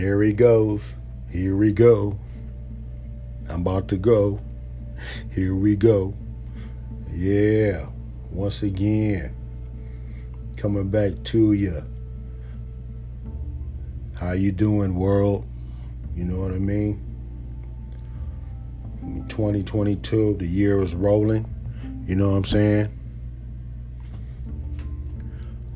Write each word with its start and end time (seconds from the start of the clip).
There 0.00 0.22
he 0.22 0.32
goes. 0.32 0.94
Here 1.28 1.56
we 1.56 1.72
go. 1.72 2.16
I'm 3.48 3.62
about 3.62 3.88
to 3.88 3.96
go. 3.96 4.40
Here 5.32 5.56
we 5.56 5.74
go. 5.74 6.14
Yeah. 7.10 7.88
Once 8.30 8.62
again, 8.62 9.34
coming 10.56 10.88
back 10.88 11.20
to 11.24 11.52
you. 11.52 11.82
How 14.14 14.30
you 14.34 14.52
doing, 14.52 14.94
world? 14.94 15.44
You 16.14 16.26
know 16.26 16.42
what 16.42 16.52
I 16.52 16.58
mean? 16.58 17.02
2022, 19.26 20.34
the 20.34 20.46
year 20.46 20.80
is 20.80 20.94
rolling. 20.94 21.44
You 22.06 22.14
know 22.14 22.30
what 22.30 22.36
I'm 22.36 22.44
saying? 22.44 22.86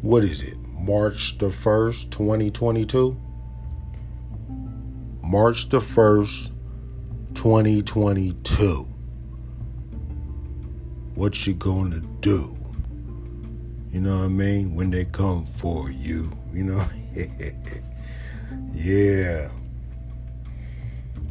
What 0.02 0.22
is 0.22 0.42
it? 0.42 0.56
March 0.74 1.38
the 1.38 1.46
1st, 1.46 2.12
2022? 2.12 3.21
March 5.32 5.70
the 5.70 5.78
1st, 5.78 6.50
2022. 7.32 8.86
What 11.14 11.46
you 11.46 11.54
gonna 11.54 12.00
do? 12.20 12.54
You 13.90 14.00
know 14.00 14.18
what 14.18 14.24
I 14.26 14.28
mean? 14.28 14.74
When 14.74 14.90
they 14.90 15.06
come 15.06 15.46
for 15.56 15.90
you, 15.90 16.30
you 16.52 16.64
know? 16.64 16.84
yeah. 18.74 19.48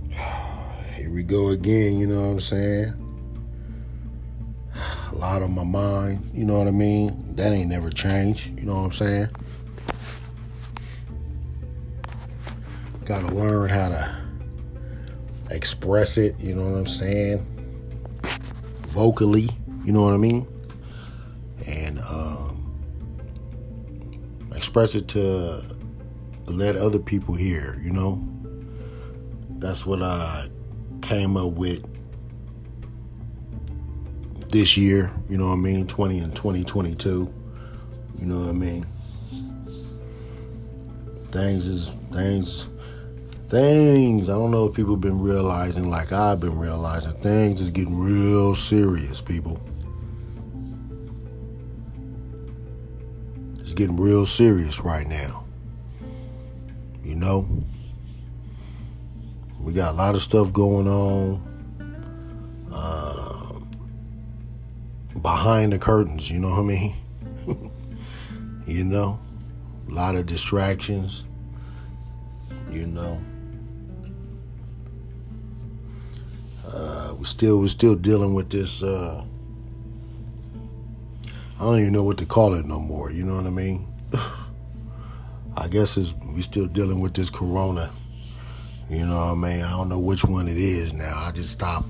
Here 0.95 1.11
we 1.11 1.21
go 1.21 1.49
again, 1.49 1.99
you 1.99 2.07
know 2.07 2.21
what 2.21 2.27
I'm 2.27 2.39
saying? 2.39 2.93
A 5.11 5.15
lot 5.15 5.43
on 5.43 5.53
my 5.53 5.63
mind, 5.63 6.27
you 6.33 6.43
know 6.43 6.57
what 6.57 6.67
I 6.67 6.71
mean? 6.71 7.35
That 7.35 7.51
ain't 7.51 7.69
never 7.69 7.91
changed, 7.91 8.57
you 8.57 8.65
know 8.65 8.77
what 8.77 8.85
I'm 8.85 8.91
saying? 8.93 9.29
Gotta 13.11 13.35
learn 13.35 13.69
how 13.69 13.89
to 13.89 14.09
express 15.49 16.17
it, 16.17 16.39
you 16.39 16.55
know 16.55 16.61
what 16.61 16.77
I'm 16.77 16.85
saying? 16.85 17.45
Vocally, 18.83 19.49
you 19.83 19.91
know 19.91 20.03
what 20.03 20.13
I 20.13 20.17
mean? 20.17 20.47
And 21.67 21.99
um, 21.99 22.73
express 24.55 24.95
it 24.95 25.09
to 25.09 25.61
let 26.45 26.77
other 26.77 26.99
people 26.99 27.35
hear, 27.35 27.77
you 27.83 27.91
know? 27.91 28.25
That's 29.59 29.85
what 29.85 30.01
I 30.01 30.47
came 31.01 31.35
up 31.35 31.51
with 31.51 31.83
this 34.51 34.77
year, 34.77 35.11
you 35.27 35.37
know 35.37 35.47
what 35.47 35.55
I 35.55 35.57
mean? 35.57 35.85
20 35.85 36.19
and 36.19 36.33
2022, 36.33 37.33
you 38.19 38.25
know 38.25 38.39
what 38.39 38.47
I 38.47 38.53
mean? 38.53 38.85
Things 41.31 41.65
is, 41.65 41.89
things 42.13 42.69
things 43.51 44.29
I 44.29 44.33
don't 44.33 44.49
know 44.49 44.67
if 44.67 44.73
people 44.73 44.93
have 44.93 45.01
been 45.01 45.19
realizing 45.19 45.89
like 45.89 46.13
I've 46.13 46.39
been 46.39 46.57
realizing 46.57 47.11
things 47.11 47.59
is 47.59 47.69
getting 47.69 47.99
real 47.99 48.55
serious, 48.55 49.19
people. 49.19 49.59
It's 53.59 53.73
getting 53.73 53.99
real 53.99 54.25
serious 54.25 54.79
right 54.79 55.05
now. 55.05 55.43
You 57.03 57.15
know? 57.15 57.45
We 59.59 59.73
got 59.73 59.91
a 59.91 59.97
lot 59.97 60.15
of 60.15 60.21
stuff 60.21 60.53
going 60.53 60.87
on 60.87 61.41
um, 62.71 63.69
behind 65.21 65.73
the 65.73 65.77
curtains, 65.77 66.31
you 66.31 66.39
know 66.39 66.51
what 66.51 66.59
I 66.59 66.63
mean? 66.63 66.95
you 68.65 68.85
know? 68.85 69.19
A 69.89 69.91
lot 69.91 70.15
of 70.15 70.25
distractions, 70.25 71.25
you 72.71 72.85
know? 72.85 73.21
We 77.21 77.25
still 77.27 77.59
we're 77.59 77.67
still 77.67 77.93
dealing 77.93 78.33
with 78.33 78.49
this. 78.49 78.81
Uh, 78.81 79.23
I 81.59 81.63
don't 81.63 81.79
even 81.79 81.93
know 81.93 82.01
what 82.01 82.17
to 82.17 82.25
call 82.25 82.55
it 82.55 82.65
no 82.65 82.79
more. 82.79 83.11
You 83.11 83.23
know 83.23 83.35
what 83.35 83.45
I 83.45 83.51
mean? 83.51 83.87
I 85.55 85.67
guess 85.67 85.97
it's 85.97 86.15
we 86.33 86.41
still 86.41 86.65
dealing 86.65 86.99
with 86.99 87.13
this 87.13 87.29
corona. 87.29 87.91
You 88.89 89.05
know 89.05 89.17
what 89.17 89.33
I 89.33 89.35
mean? 89.35 89.61
I 89.61 89.69
don't 89.69 89.87
know 89.87 89.99
which 89.99 90.25
one 90.25 90.47
it 90.47 90.57
is 90.57 90.93
now. 90.93 91.15
I 91.15 91.29
just 91.29 91.51
stop 91.51 91.85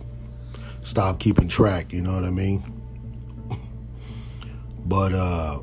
stop 0.84 1.18
keeping 1.18 1.48
track. 1.48 1.94
You 1.94 2.02
know 2.02 2.14
what 2.14 2.26
I 2.26 2.30
mean? 2.30 2.62
but 4.86 5.14
uh, 5.14 5.60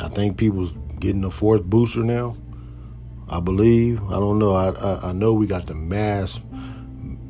I 0.00 0.08
think 0.08 0.38
people's 0.38 0.72
getting 1.00 1.20
the 1.20 1.30
fourth 1.30 1.64
booster 1.64 2.02
now. 2.02 2.34
I 3.28 3.40
believe. 3.40 4.02
I 4.04 4.14
don't 4.14 4.38
know. 4.38 4.52
I, 4.52 4.70
I, 4.70 5.08
I 5.10 5.12
know 5.12 5.34
we 5.34 5.46
got 5.46 5.66
the 5.66 5.74
mask 5.74 6.40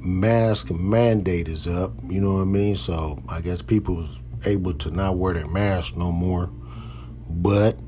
mask 0.04 0.70
mandate 0.70 1.48
is 1.48 1.66
up. 1.66 1.92
You 2.04 2.20
know 2.20 2.34
what 2.34 2.42
I 2.42 2.44
mean? 2.44 2.76
So 2.76 3.18
I 3.28 3.40
guess 3.40 3.62
people's 3.62 4.22
able 4.46 4.74
to 4.74 4.90
not 4.90 5.16
wear 5.16 5.34
their 5.34 5.46
mask 5.46 5.96
no 5.96 6.12
more. 6.12 6.50
But 7.28 7.78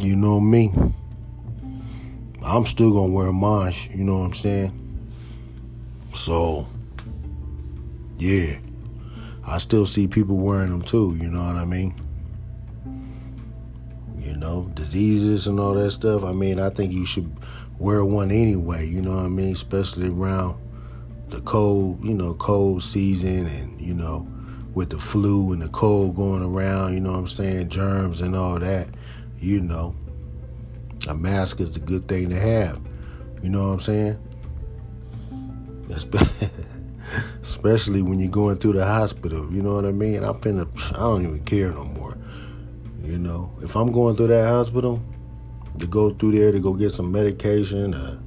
you 0.00 0.16
know 0.16 0.40
me. 0.40 0.72
I'm 2.44 2.66
still 2.66 2.92
gonna 2.92 3.12
wear 3.12 3.32
mine. 3.32 3.74
You 3.90 4.04
know 4.04 4.18
what 4.18 4.26
I'm 4.26 4.34
saying? 4.34 4.78
So 6.14 6.66
yeah, 8.18 8.56
I 9.46 9.58
still 9.58 9.86
see 9.86 10.08
people 10.08 10.36
wearing 10.36 10.70
them 10.70 10.82
too. 10.82 11.16
You 11.20 11.30
know 11.30 11.44
what 11.44 11.56
I 11.56 11.64
mean? 11.64 11.94
you 14.24 14.36
know, 14.36 14.70
diseases 14.74 15.46
and 15.46 15.58
all 15.58 15.74
that 15.74 15.90
stuff. 15.90 16.22
I 16.24 16.32
mean, 16.32 16.60
I 16.60 16.70
think 16.70 16.92
you 16.92 17.04
should 17.04 17.30
wear 17.78 18.04
one 18.04 18.30
anyway, 18.30 18.86
you 18.86 19.02
know 19.02 19.16
what 19.16 19.24
I 19.24 19.28
mean? 19.28 19.52
Especially 19.52 20.08
around 20.08 20.56
the 21.32 21.40
cold, 21.40 22.04
you 22.04 22.14
know, 22.14 22.34
cold 22.34 22.82
season 22.82 23.46
and, 23.46 23.80
you 23.80 23.94
know, 23.94 24.28
with 24.74 24.90
the 24.90 24.98
flu 24.98 25.52
and 25.52 25.62
the 25.62 25.68
cold 25.68 26.14
going 26.14 26.42
around, 26.42 26.94
you 26.94 27.00
know 27.00 27.12
what 27.12 27.18
I'm 27.18 27.26
saying? 27.26 27.70
Germs 27.70 28.20
and 28.20 28.36
all 28.36 28.58
that, 28.58 28.88
you 29.38 29.60
know. 29.60 29.94
A 31.08 31.14
mask 31.14 31.60
is 31.60 31.74
a 31.76 31.80
good 31.80 32.06
thing 32.06 32.28
to 32.30 32.38
have. 32.38 32.80
You 33.42 33.48
know 33.48 33.66
what 33.66 33.72
I'm 33.72 33.80
saying? 33.80 34.18
Especially 37.42 38.02
when 38.02 38.18
you're 38.18 38.30
going 38.30 38.58
through 38.58 38.74
the 38.74 38.84
hospital, 38.86 39.52
you 39.52 39.62
know 39.62 39.74
what 39.74 39.84
I 39.84 39.92
mean? 39.92 40.22
I'm 40.22 40.34
finna, 40.34 40.66
I 40.94 41.00
don't 41.00 41.22
even 41.22 41.44
care 41.44 41.72
no 41.72 41.84
more. 41.84 42.16
You 43.02 43.18
know, 43.18 43.52
if 43.62 43.74
I'm 43.74 43.90
going 43.90 44.16
through 44.16 44.28
that 44.28 44.46
hospital 44.46 45.02
to 45.78 45.86
go 45.86 46.10
through 46.10 46.32
there 46.32 46.52
to 46.52 46.60
go 46.60 46.72
get 46.74 46.90
some 46.90 47.10
medication, 47.10 47.94
a, 47.94 48.22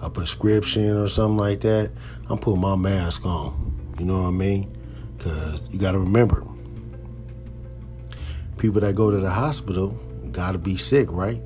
a 0.00 0.10
prescription 0.10 0.96
or 0.96 1.08
something 1.08 1.36
like 1.36 1.60
that, 1.60 1.90
I'm 2.28 2.38
putting 2.38 2.60
my 2.60 2.76
mask 2.76 3.26
on. 3.26 3.94
You 3.98 4.04
know 4.06 4.22
what 4.22 4.28
I 4.28 4.30
mean? 4.30 4.76
Because 5.16 5.68
you 5.70 5.78
got 5.78 5.92
to 5.92 5.98
remember, 5.98 6.46
people 8.56 8.80
that 8.80 8.94
go 8.94 9.10
to 9.10 9.18
the 9.18 9.30
hospital 9.30 9.88
got 10.32 10.52
to 10.52 10.58
be 10.58 10.76
sick, 10.76 11.08
right? 11.10 11.42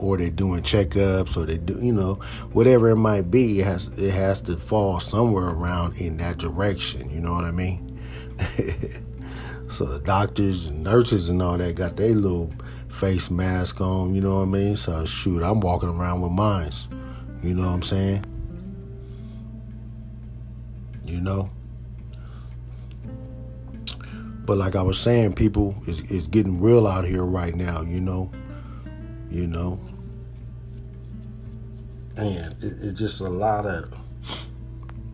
Or 0.00 0.16
they're 0.16 0.30
doing 0.30 0.62
checkups, 0.62 1.36
or 1.36 1.44
they 1.44 1.58
do, 1.58 1.78
you 1.78 1.92
know, 1.92 2.14
whatever 2.52 2.88
it 2.88 2.96
might 2.96 3.30
be. 3.30 3.60
It 3.60 3.66
has 3.66 3.88
it 3.98 4.12
has 4.12 4.40
to 4.42 4.56
fall 4.56 4.98
somewhere 4.98 5.48
around 5.48 6.00
in 6.00 6.16
that 6.16 6.38
direction. 6.38 7.10
You 7.10 7.20
know 7.20 7.34
what 7.34 7.44
I 7.44 7.50
mean? 7.50 8.00
So 9.70 9.84
the 9.84 10.00
doctors 10.00 10.66
and 10.66 10.82
nurses 10.82 11.30
and 11.30 11.40
all 11.40 11.56
that 11.56 11.76
got 11.76 11.96
their 11.96 12.12
little 12.12 12.52
face 12.90 13.30
mask 13.30 13.80
on, 13.80 14.14
you 14.14 14.20
know 14.20 14.36
what 14.36 14.42
I 14.42 14.46
mean? 14.46 14.76
So 14.76 15.04
shoot, 15.04 15.42
I'm 15.42 15.60
walking 15.60 15.88
around 15.88 16.20
with 16.20 16.32
mines. 16.32 16.88
You 17.42 17.54
know 17.54 17.66
what 17.66 17.74
I'm 17.74 17.82
saying? 17.82 18.24
You 21.04 21.20
know? 21.20 21.50
But 24.44 24.58
like 24.58 24.74
I 24.74 24.82
was 24.82 24.98
saying, 24.98 25.34
people 25.34 25.76
is 25.86 26.10
is 26.10 26.26
getting 26.26 26.60
real 26.60 26.86
out 26.86 27.04
here 27.04 27.24
right 27.24 27.54
now, 27.54 27.82
you 27.82 28.00
know. 28.00 28.30
You 29.30 29.46
know. 29.46 29.80
Man, 32.16 32.56
it, 32.60 32.72
it's 32.82 32.98
just 32.98 33.20
a 33.20 33.28
lot 33.28 33.64
of 33.64 33.94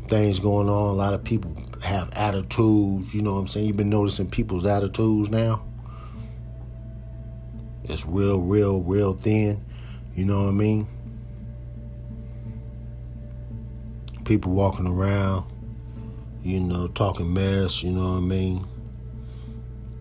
things 0.08 0.38
going 0.38 0.68
on. 0.68 0.88
A 0.88 0.92
lot 0.92 1.12
of 1.12 1.22
people 1.22 1.54
have 1.82 2.08
attitudes. 2.14 3.12
You 3.12 3.22
know 3.22 3.34
what 3.34 3.40
I'm 3.40 3.46
saying? 3.46 3.66
You've 3.66 3.76
been 3.76 3.90
noticing 3.90 4.30
people's 4.30 4.64
attitudes 4.64 5.28
now. 5.28 5.62
It's 7.88 8.04
real, 8.04 8.42
real, 8.42 8.80
real 8.82 9.14
thin. 9.14 9.64
You 10.14 10.24
know 10.24 10.42
what 10.42 10.48
I 10.48 10.52
mean? 10.52 10.88
People 14.24 14.52
walking 14.52 14.88
around, 14.88 15.44
you 16.42 16.58
know, 16.58 16.88
talking 16.88 17.32
mess, 17.32 17.82
you 17.82 17.92
know 17.92 18.12
what 18.12 18.18
I 18.18 18.20
mean? 18.20 18.66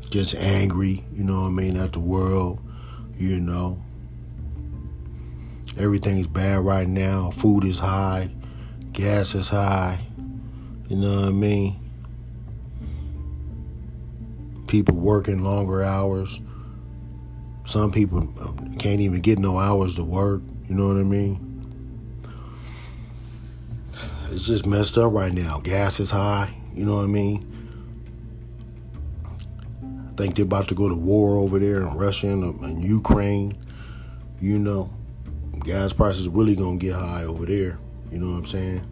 Just 0.10 0.34
angry, 0.36 1.04
you 1.14 1.24
know 1.24 1.42
what 1.42 1.48
I 1.48 1.52
mean, 1.52 1.78
at 1.78 1.94
the 1.94 2.00
world, 2.00 2.60
you 3.18 3.40
know. 3.40 3.80
Everything 5.78 6.18
is 6.18 6.28
bad 6.28 6.62
right 6.62 6.88
now. 6.88 7.30
Food 7.32 7.66
is 7.66 7.78
high, 7.78 8.30
gas 8.94 9.36
is 9.36 9.50
high, 9.50 10.00
you 10.88 10.96
know 10.96 11.16
what 11.18 11.26
I 11.26 11.32
mean? 11.32 11.80
People 14.68 14.96
working 14.96 15.44
longer 15.44 15.84
hours. 15.84 16.40
Some 17.66 17.92
people 17.92 18.20
um, 18.20 18.76
can't 18.78 19.02
even 19.02 19.22
get 19.22 19.40
no 19.40 19.58
hours 19.58 19.96
to 19.96 20.04
work. 20.04 20.42
You 20.70 20.76
know 20.76 20.88
what 20.88 20.98
I 20.98 21.04
mean? 21.04 21.42
It's 24.32 24.46
just 24.46 24.68
messed 24.68 24.98
up 25.00 25.12
right 25.12 25.34
now. 25.34 25.60
Gas 25.60 26.00
is 26.00 26.12
high. 26.12 26.56
You 26.76 26.86
know 26.86 26.96
what 26.96 27.04
I 27.04 27.08
mean? 27.08 27.52
I 29.82 30.16
think 30.16 30.36
they're 30.36 30.46
about 30.46 30.68
to 30.68 30.76
go 30.76 30.88
to 30.88 30.96
war 30.96 31.38
over 31.38 31.58
there 31.58 31.78
in 31.78 31.98
Russia 31.98 32.28
and, 32.28 32.60
and 32.62 32.84
Ukraine. 32.84 33.58
You 34.40 34.60
know, 34.60 34.94
gas 35.64 35.92
prices 35.92 36.30
really 36.30 36.56
gonna 36.56 36.78
get 36.78 36.94
high 36.94 37.24
over 37.24 37.46
there. 37.46 37.80
You 38.12 38.20
know 38.20 38.32
what 38.32 38.38
I'm 38.38 38.46
saying? 38.46 38.88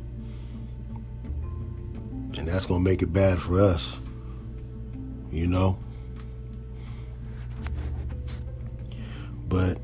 And 2.38 2.48
that's 2.48 2.66
gonna 2.66 2.80
make 2.80 3.04
it 3.04 3.14
bad 3.14 3.40
for 3.40 3.60
us. 3.60 4.00
You 5.31 5.46
know? 5.48 5.78
But 9.54 9.78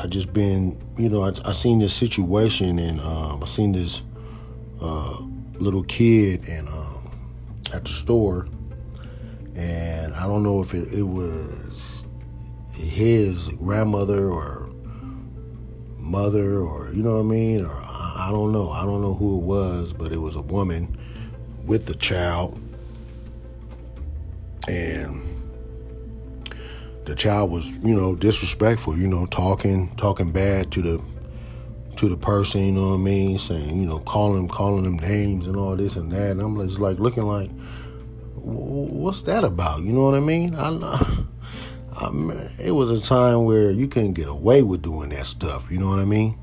I 0.00 0.06
just 0.06 0.32
been, 0.32 0.82
you 0.96 1.10
know, 1.10 1.22
I, 1.22 1.32
I 1.44 1.52
seen 1.52 1.78
this 1.78 1.92
situation 1.92 2.78
and 2.78 2.98
um, 3.00 3.42
I 3.42 3.46
seen 3.46 3.72
this 3.72 4.02
uh, 4.80 5.20
little 5.58 5.82
kid 5.82 6.48
and 6.48 6.66
um, 6.66 7.10
at 7.74 7.84
the 7.84 7.90
store, 7.90 8.48
and 9.54 10.14
I 10.14 10.22
don't 10.22 10.42
know 10.42 10.62
if 10.62 10.72
it, 10.72 10.90
it 10.90 11.02
was 11.02 12.06
his 12.72 13.50
grandmother 13.50 14.30
or 14.30 14.70
mother 15.98 16.60
or 16.60 16.90
you 16.94 17.02
know 17.02 17.16
what 17.16 17.20
I 17.20 17.24
mean, 17.24 17.62
or 17.62 17.74
I, 17.74 18.28
I 18.28 18.30
don't 18.30 18.52
know. 18.52 18.70
I 18.70 18.86
don't 18.86 19.02
know 19.02 19.12
who 19.12 19.36
it 19.36 19.44
was, 19.44 19.92
but 19.92 20.12
it 20.12 20.18
was 20.18 20.34
a 20.34 20.40
woman 20.40 20.96
with 21.66 21.84
the 21.84 21.94
child, 21.94 22.58
and 24.66 25.25
the 27.06 27.14
child 27.14 27.50
was, 27.50 27.78
you 27.78 27.94
know, 27.94 28.14
disrespectful, 28.16 28.98
you 28.98 29.06
know, 29.06 29.26
talking 29.26 29.94
talking 29.96 30.32
bad 30.32 30.72
to 30.72 30.82
the 30.82 31.02
to 31.96 32.08
the 32.08 32.16
person, 32.16 32.62
you 32.62 32.72
know 32.72 32.88
what 32.88 32.94
I 32.94 32.98
mean, 32.98 33.38
saying, 33.38 33.80
you 33.80 33.86
know, 33.86 34.00
calling 34.00 34.48
calling 34.48 34.84
them 34.84 34.96
names 34.96 35.46
and 35.46 35.56
all 35.56 35.76
this 35.76 35.96
and 35.96 36.10
that. 36.12 36.32
And 36.32 36.40
I'm 36.40 36.58
just 36.58 36.80
like 36.80 36.98
looking 36.98 37.22
like, 37.22 37.50
what's 38.34 39.22
that 39.22 39.44
about? 39.44 39.82
You 39.82 39.92
know 39.92 40.04
what 40.04 40.14
I 40.14 40.20
mean? 40.20 40.54
I, 40.56 40.68
I 41.92 42.10
it 42.58 42.72
was 42.72 42.90
a 42.90 43.00
time 43.00 43.44
where 43.44 43.70
you 43.70 43.86
couldn't 43.86 44.14
get 44.14 44.28
away 44.28 44.62
with 44.62 44.82
doing 44.82 45.10
that 45.10 45.26
stuff. 45.26 45.70
You 45.70 45.78
know 45.78 45.88
what 45.88 46.00
I 46.00 46.04
mean? 46.04 46.36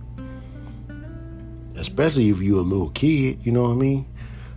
Especially 1.75 2.29
if 2.29 2.41
you're 2.41 2.59
a 2.59 2.61
little 2.61 2.89
kid. 2.91 3.39
You 3.43 3.51
know 3.51 3.63
what 3.63 3.71
I 3.71 3.75
mean? 3.75 4.05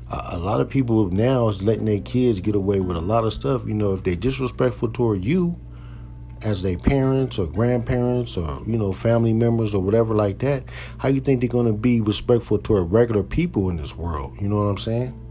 A, 0.09 0.38
lot 0.38 0.61
of 0.61 0.70
people 0.70 1.11
now 1.11 1.49
is 1.49 1.64
letting 1.64 1.85
their 1.85 1.99
kids 1.99 2.38
get 2.38 2.55
away 2.55 2.79
with 2.79 2.97
a 2.97 3.00
lot 3.00 3.25
of 3.25 3.32
stuff. 3.32 3.67
You 3.67 3.75
know, 3.75 3.93
if 3.93 4.05
they're 4.05 4.14
disrespectful 4.14 4.93
toward 4.93 5.25
you, 5.25 5.59
as 6.43 6.62
their 6.62 6.77
parents 6.77 7.38
or 7.38 7.47
grandparents 7.47 8.37
or 8.37 8.62
you 8.67 8.77
know 8.77 8.93
family 8.93 9.33
members 9.33 9.75
or 9.75 9.83
whatever 9.83 10.15
like 10.15 10.38
that 10.38 10.62
how 10.99 11.09
you 11.09 11.21
think 11.21 11.41
they're 11.41 11.49
going 11.49 11.67
to 11.67 11.73
be 11.73 12.00
respectful 12.00 12.59
toward 12.59 12.91
regular 12.93 13.23
people 13.23 13.71
in 13.71 13.77
this 13.77 13.97
world? 13.97 14.37
You 14.41 14.49
know 14.49 14.56
what 14.56 14.71
i'm 14.71 14.79
saying? 14.79 15.23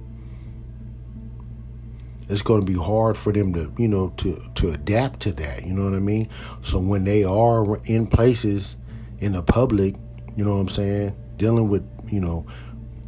It's 2.27 2.41
going 2.41 2.59
to 2.59 2.65
be 2.65 2.77
hard 2.77 3.17
for 3.17 3.31
them 3.31 3.53
to 3.53 3.71
you 3.77 3.87
know 3.87 4.09
to 4.17 4.41
to 4.55 4.71
adapt 4.71 5.19
to 5.21 5.31
that 5.33 5.65
you 5.65 5.73
know 5.73 5.83
what 5.83 5.93
i 5.93 5.99
mean? 5.99 6.29
So 6.61 6.79
when 6.79 7.03
they 7.03 7.23
are 7.23 7.77
in 7.85 8.07
places 8.07 8.75
in 9.19 9.33
the 9.33 9.43
public 9.43 9.95
you 10.35 10.43
know 10.43 10.51
what 10.51 10.59
i'm 10.59 10.67
saying 10.67 11.15
dealing 11.37 11.69
with 11.69 11.87
you 12.11 12.19
know 12.19 12.45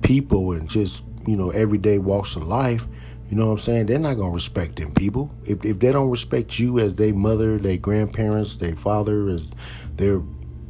people 0.01 0.53
and 0.53 0.69
just 0.69 1.03
you 1.25 1.35
know 1.35 1.49
everyday 1.49 1.97
walks 1.97 2.35
of 2.35 2.43
life 2.43 2.87
you 3.29 3.35
know 3.35 3.47
what 3.47 3.53
I'm 3.53 3.57
saying? 3.57 3.85
They're 3.87 3.99
not 3.99 4.15
gonna 4.15 4.31
respect 4.31 4.77
them 4.77 4.93
people. 4.93 5.29
If 5.43 5.65
if 5.65 5.79
they 5.79 5.91
don't 5.91 6.09
respect 6.09 6.59
you 6.59 6.79
as 6.79 6.95
their 6.95 7.13
mother, 7.13 7.57
their 7.57 7.77
grandparents, 7.77 8.55
their 8.55 8.75
father, 8.75 9.27
as 9.29 9.51
their 9.95 10.21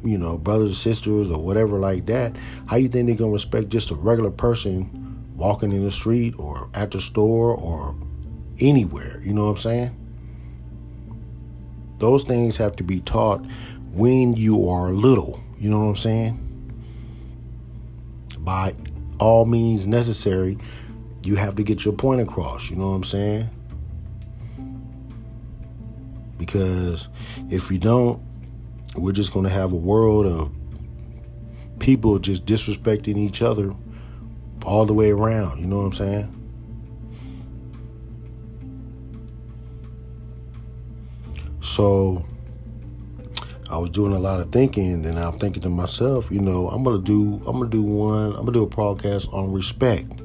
you 0.03 0.17
know 0.17 0.37
brothers, 0.39 0.77
sisters, 0.77 1.29
or 1.29 1.41
whatever 1.41 1.79
like 1.79 2.07
that, 2.07 2.35
how 2.65 2.77
you 2.77 2.87
think 2.87 3.07
they're 3.07 3.15
gonna 3.15 3.31
respect 3.31 3.69
just 3.69 3.91
a 3.91 3.95
regular 3.95 4.31
person 4.31 5.23
walking 5.35 5.71
in 5.71 5.83
the 5.83 5.91
street 5.91 6.33
or 6.39 6.67
at 6.73 6.89
the 6.89 6.99
store 6.99 7.55
or 7.55 7.95
anywhere? 8.59 9.21
You 9.23 9.33
know 9.33 9.43
what 9.43 9.51
I'm 9.51 9.57
saying? 9.57 9.95
Those 11.99 12.23
things 12.23 12.57
have 12.57 12.75
to 12.77 12.83
be 12.83 13.01
taught 13.01 13.45
when 13.93 14.33
you 14.33 14.67
are 14.67 14.91
little. 14.91 15.39
You 15.59 15.69
know 15.69 15.79
what 15.79 15.89
I'm 15.89 15.95
saying? 15.95 16.43
By 18.39 18.75
all 19.19 19.45
means 19.45 19.85
necessary 19.85 20.57
you 21.27 21.35
have 21.35 21.55
to 21.55 21.63
get 21.63 21.83
your 21.83 21.93
point 21.93 22.21
across. 22.21 22.69
You 22.69 22.77
know 22.77 22.87
what 22.87 22.95
I'm 22.95 23.03
saying? 23.03 23.49
Because 26.37 27.09
if 27.49 27.69
you 27.69 27.77
don't, 27.77 28.21
we're 28.95 29.11
just 29.11 29.33
going 29.33 29.43
to 29.43 29.51
have 29.51 29.73
a 29.73 29.75
world 29.75 30.25
of 30.25 30.49
people 31.79 32.17
just 32.17 32.45
disrespecting 32.45 33.17
each 33.17 33.41
other 33.41 33.73
all 34.65 34.85
the 34.85 34.93
way 34.93 35.11
around. 35.11 35.59
You 35.59 35.67
know 35.67 35.77
what 35.77 35.87
I'm 35.87 35.93
saying? 35.93 36.33
So 41.59 42.25
I 43.69 43.77
was 43.77 43.89
doing 43.89 44.13
a 44.13 44.19
lot 44.19 44.39
of 44.39 44.53
thinking, 44.53 45.05
and 45.05 45.19
I'm 45.19 45.33
thinking 45.33 45.61
to 45.63 45.69
myself, 45.69 46.31
you 46.31 46.39
know, 46.39 46.69
I'm 46.69 46.83
gonna 46.83 47.01
do, 47.01 47.41
I'm 47.45 47.59
gonna 47.59 47.69
do 47.69 47.81
one, 47.81 48.27
I'm 48.27 48.45
gonna 48.45 48.53
do 48.53 48.63
a 48.63 48.69
podcast 48.69 49.33
on 49.33 49.51
respect. 49.51 50.16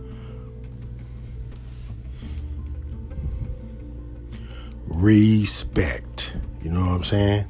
Respect. 5.03 6.35
You 6.63 6.71
know 6.71 6.81
what 6.81 6.93
I'm 6.93 7.03
saying? 7.03 7.47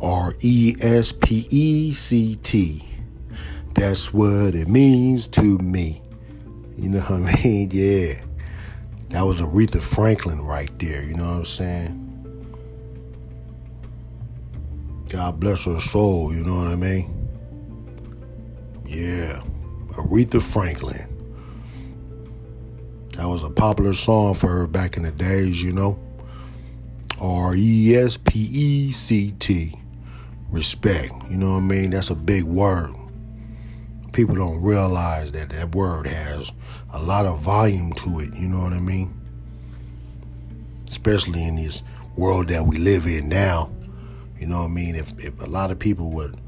R 0.00 0.32
E 0.40 0.74
S 0.80 1.12
P 1.12 1.46
E 1.50 1.92
C 1.92 2.36
T. 2.36 2.84
That's 3.74 4.12
what 4.14 4.54
it 4.54 4.66
means 4.66 5.26
to 5.28 5.58
me. 5.58 6.02
You 6.76 6.88
know 6.88 7.00
what 7.00 7.28
I 7.30 7.44
mean? 7.44 7.70
Yeah. 7.72 8.20
That 9.10 9.22
was 9.22 9.40
Aretha 9.40 9.80
Franklin 9.80 10.42
right 10.42 10.70
there. 10.78 11.02
You 11.02 11.14
know 11.14 11.24
what 11.24 11.36
I'm 11.36 11.44
saying? 11.44 12.04
God 15.08 15.40
bless 15.40 15.64
her 15.64 15.80
soul. 15.80 16.34
You 16.34 16.44
know 16.44 16.56
what 16.56 16.68
I 16.68 16.76
mean? 16.76 17.28
Yeah. 18.86 19.40
Aretha 19.92 20.42
Franklin. 20.42 21.07
That 23.18 23.26
was 23.26 23.42
a 23.42 23.50
popular 23.50 23.94
song 23.94 24.34
for 24.34 24.46
her 24.46 24.68
back 24.68 24.96
in 24.96 25.02
the 25.02 25.10
days, 25.10 25.60
you 25.60 25.72
know. 25.72 25.98
R 27.20 27.52
E 27.56 27.96
S 27.96 28.16
P 28.16 28.38
E 28.38 28.92
C 28.92 29.32
T. 29.40 29.74
Respect. 30.50 31.12
You 31.28 31.36
know 31.36 31.50
what 31.50 31.56
I 31.56 31.60
mean? 31.62 31.90
That's 31.90 32.10
a 32.10 32.14
big 32.14 32.44
word. 32.44 32.94
People 34.12 34.36
don't 34.36 34.62
realize 34.62 35.32
that 35.32 35.50
that 35.50 35.74
word 35.74 36.06
has 36.06 36.52
a 36.92 37.02
lot 37.02 37.26
of 37.26 37.40
volume 37.40 37.92
to 37.94 38.20
it. 38.20 38.32
You 38.34 38.46
know 38.46 38.60
what 38.60 38.72
I 38.72 38.78
mean? 38.78 39.12
Especially 40.86 41.42
in 41.42 41.56
this 41.56 41.82
world 42.14 42.46
that 42.50 42.66
we 42.66 42.78
live 42.78 43.04
in 43.06 43.28
now. 43.28 43.68
You 44.38 44.46
know 44.46 44.58
what 44.58 44.66
I 44.66 44.68
mean? 44.68 44.94
If, 44.94 45.24
if 45.24 45.42
a 45.42 45.46
lot 45.46 45.72
of 45.72 45.78
people 45.80 46.10
would 46.10 46.40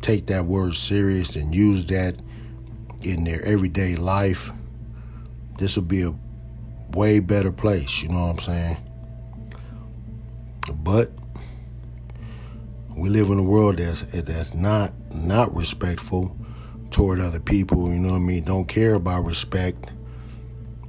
take 0.00 0.24
that 0.28 0.46
word 0.46 0.74
serious 0.74 1.36
and 1.36 1.54
use 1.54 1.84
that 1.86 2.16
in 3.02 3.24
their 3.24 3.42
everyday 3.42 3.94
life, 3.96 4.50
this 5.62 5.76
would 5.76 5.86
be 5.86 6.02
a 6.02 6.12
way 6.90 7.20
better 7.20 7.52
place, 7.52 8.02
you 8.02 8.08
know 8.08 8.26
what 8.26 8.30
I'm 8.30 8.38
saying? 8.38 8.76
But 10.74 11.12
we 12.96 13.08
live 13.08 13.28
in 13.28 13.38
a 13.38 13.42
world 13.42 13.76
that's 13.76 14.00
that's 14.00 14.54
not 14.54 14.92
not 15.14 15.54
respectful 15.54 16.36
toward 16.90 17.20
other 17.20 17.38
people, 17.38 17.92
you 17.92 18.00
know 18.00 18.10
what 18.10 18.16
I 18.16 18.20
mean? 18.20 18.42
Don't 18.42 18.66
care 18.66 18.94
about 18.94 19.24
respect, 19.24 19.92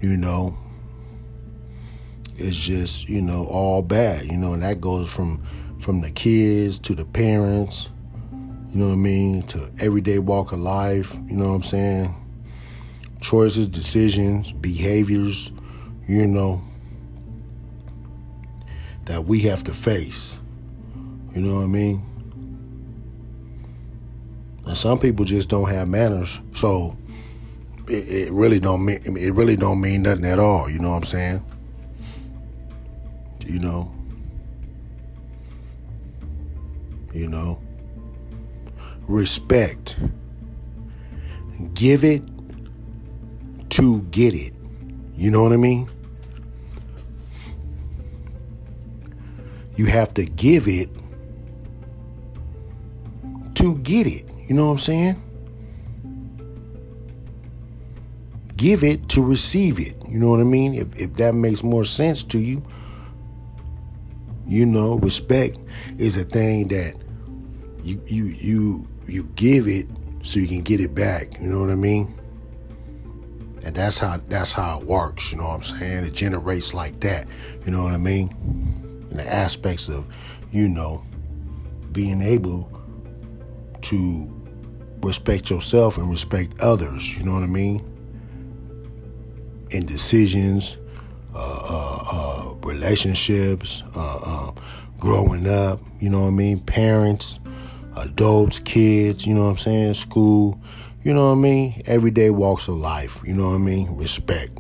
you 0.01 0.17
know. 0.17 0.57
It's 2.35 2.57
just, 2.57 3.07
you 3.07 3.21
know, 3.21 3.45
all 3.45 3.83
bad, 3.83 4.25
you 4.25 4.37
know, 4.37 4.53
and 4.53 4.63
that 4.63 4.81
goes 4.81 5.13
from 5.13 5.43
from 5.79 6.01
the 6.01 6.09
kids 6.09 6.79
to 6.79 6.95
the 6.95 7.05
parents, 7.05 7.91
you 8.71 8.79
know 8.79 8.87
what 8.87 8.93
I 8.93 8.95
mean, 8.95 9.43
to 9.43 9.71
everyday 9.79 10.17
walk 10.17 10.51
of 10.51 10.59
life, 10.59 11.15
you 11.27 11.35
know 11.35 11.49
what 11.49 11.55
I'm 11.55 11.61
saying? 11.61 12.22
Choices, 13.23 13.65
decisions, 13.65 14.51
behaviors, 14.51 15.51
you 16.07 16.27
know, 16.27 16.61
that 19.05 19.23
we 19.23 19.39
have 19.39 19.63
to 19.63 19.73
face. 19.73 20.39
You 21.33 21.41
know 21.41 21.55
what 21.55 21.63
I 21.63 21.67
mean? 21.67 22.05
And 24.65 24.77
some 24.77 24.99
people 24.99 25.25
just 25.25 25.49
don't 25.49 25.69
have 25.69 25.87
manners, 25.87 26.39
so 26.53 26.95
it, 27.89 28.07
it 28.07 28.31
really 28.31 28.59
don't 28.59 28.85
mean 28.85 28.99
it 29.17 29.33
really 29.33 29.55
don't 29.55 29.81
mean 29.81 30.03
nothing 30.03 30.25
at 30.25 30.39
all. 30.39 30.69
You 30.69 30.79
know 30.79 30.89
what 30.89 30.97
I'm 30.97 31.03
saying? 31.03 31.45
You 33.45 33.59
know. 33.59 33.91
You 37.13 37.27
know. 37.27 37.59
Respect. 39.07 39.97
Give 41.73 42.03
it 42.03 42.23
to 43.77 44.01
get 44.11 44.33
it. 44.33 44.53
You 45.15 45.31
know 45.31 45.43
what 45.43 45.53
I 45.53 45.57
mean? 45.57 45.89
you 49.75 49.85
have 49.87 50.13
to 50.13 50.25
give 50.25 50.67
it 50.67 50.89
to 53.55 53.75
get 53.79 54.07
it. 54.07 54.25
You 54.47 54.55
know 54.55 54.65
what 54.65 54.71
I'm 54.73 54.77
saying? 54.77 55.23
Give 58.55 58.83
it 58.83 59.09
to 59.09 59.23
receive 59.23 59.79
it. 59.79 59.95
You 60.07 60.19
know 60.19 60.29
what 60.29 60.39
I 60.39 60.43
mean? 60.43 60.75
If, 60.75 60.99
if 60.99 61.13
that 61.15 61.33
makes 61.33 61.63
more 61.63 61.83
sense 61.83 62.23
to 62.23 62.39
you, 62.39 62.63
you 64.45 64.65
know, 64.65 64.95
respect 64.99 65.57
is 65.97 66.17
a 66.17 66.23
thing 66.23 66.67
that 66.67 66.95
you 67.83 68.01
you 68.05 68.25
you 68.25 68.87
you 69.07 69.23
give 69.35 69.67
it 69.67 69.87
so 70.21 70.39
you 70.39 70.47
can 70.47 70.61
get 70.61 70.79
it 70.79 70.93
back. 70.93 71.39
You 71.41 71.47
know 71.49 71.59
what 71.61 71.69
I 71.69 71.75
mean? 71.75 72.13
And 73.63 73.73
that's 73.73 73.97
how 73.97 74.17
that's 74.27 74.51
how 74.51 74.79
it 74.79 74.85
works, 74.85 75.31
you 75.31 75.37
know 75.37 75.45
what 75.45 75.55
I'm 75.55 75.61
saying? 75.61 76.03
It 76.03 76.13
generates 76.13 76.73
like 76.73 76.99
that. 76.99 77.27
You 77.65 77.71
know 77.71 77.83
what 77.83 77.93
I 77.93 77.97
mean? 77.97 78.29
And 79.09 79.19
the 79.19 79.27
aspects 79.33 79.89
of, 79.89 80.05
you 80.51 80.67
know, 80.67 81.03
being 81.91 82.21
able 82.21 82.69
to 83.83 84.29
respect 85.01 85.49
yourself 85.49 85.97
and 85.97 86.09
respect 86.09 86.59
others, 86.61 87.17
you 87.17 87.23
know 87.23 87.33
what 87.33 87.43
I 87.43 87.47
mean? 87.47 87.79
In 89.71 89.85
decisions, 89.85 90.77
uh, 91.33 91.67
uh, 91.69 92.03
uh, 92.11 92.53
relationships, 92.65 93.83
uh, 93.95 94.19
uh, 94.23 94.51
growing 94.99 95.47
up, 95.47 95.79
you 95.99 96.09
know 96.09 96.21
what 96.21 96.27
I 96.27 96.31
mean? 96.31 96.59
Parents, 96.59 97.39
adults, 97.97 98.59
kids, 98.59 99.25
you 99.25 99.33
know 99.33 99.43
what 99.43 99.51
I'm 99.51 99.57
saying? 99.57 99.93
School, 99.95 100.59
you 101.03 101.13
know 101.13 101.29
what 101.29 101.37
I 101.37 101.41
mean? 101.41 101.81
Everyday 101.85 102.29
walks 102.29 102.67
of 102.67 102.75
life, 102.75 103.21
you 103.25 103.33
know 103.33 103.49
what 103.49 103.55
I 103.55 103.59
mean? 103.59 103.95
Respect. 103.95 104.57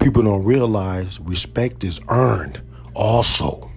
People 0.00 0.22
don't 0.22 0.44
realize 0.44 1.20
respect 1.20 1.84
is 1.84 2.00
earned 2.08 2.62
also. 2.94 3.70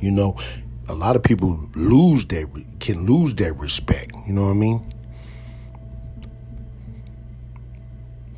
You 0.00 0.12
know, 0.12 0.36
a 0.88 0.94
lot 0.94 1.16
of 1.16 1.24
people 1.24 1.68
lose 1.74 2.24
their 2.26 2.46
can 2.78 3.04
lose 3.04 3.34
their 3.34 3.52
respect, 3.52 4.12
you 4.26 4.32
know 4.32 4.44
what 4.44 4.50
I 4.50 4.54
mean? 4.54 4.88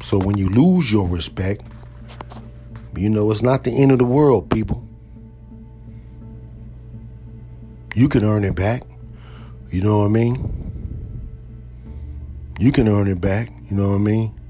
So 0.01 0.19
when 0.19 0.39
you 0.39 0.49
lose 0.49 0.91
your 0.91 1.07
respect, 1.07 1.63
you 2.97 3.11
know 3.11 3.31
it's 3.31 3.43
not 3.43 3.65
the 3.65 3.71
end 3.71 3.93
of 3.93 3.99
the 3.99 4.07
world, 4.07 4.51
people. 4.51 4.90
You 8.01 8.09
can 8.09 8.25
earn 8.25 8.45
it 8.45 8.55
back. 8.55 8.85
You 9.69 9.83
know 9.83 9.99
what 9.99 10.07
I 10.07 10.09
mean? 10.09 11.21
You 12.59 12.73
can 12.73 12.89
earn 12.89 13.09
it 13.09 13.21
back. 13.21 13.51
You 13.71 13.77
know 13.77 13.91
what 13.91 13.97
I 13.97 13.99
mean? 13.99 14.41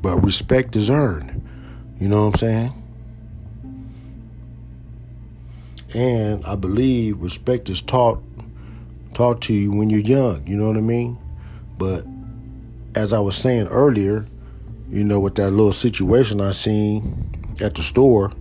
But 0.00 0.16
respect 0.20 0.76
is 0.76 0.88
earned. 0.88 1.46
You 2.00 2.08
know 2.08 2.22
what 2.22 2.28
I'm 2.28 2.34
saying? 2.36 2.72
And 5.92 6.42
I 6.46 6.54
believe 6.54 7.20
respect 7.20 7.68
is 7.68 7.82
taught 7.82 8.22
taught 9.12 9.42
to 9.42 9.52
you 9.52 9.72
when 9.72 9.90
you're 9.90 10.00
young, 10.00 10.46
you 10.46 10.56
know 10.56 10.68
what 10.68 10.78
I 10.78 10.80
mean? 10.80 11.18
But 11.76 12.06
as 12.94 13.12
I 13.12 13.18
was 13.18 13.36
saying 13.36 13.66
earlier, 13.66 14.24
you 14.88 15.04
know, 15.04 15.20
with 15.20 15.34
that 15.34 15.50
little 15.50 15.72
situation 15.72 16.40
I 16.40 16.52
seen 16.52 17.54
at 17.60 17.74
the 17.74 17.82
store 17.82 18.32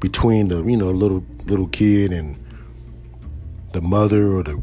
between 0.00 0.48
the, 0.48 0.64
you 0.64 0.76
know, 0.76 0.90
little 0.90 1.24
little 1.46 1.68
kid 1.68 2.12
and 2.12 2.36
the 3.72 3.80
mother 3.80 4.32
or 4.32 4.42
the 4.42 4.62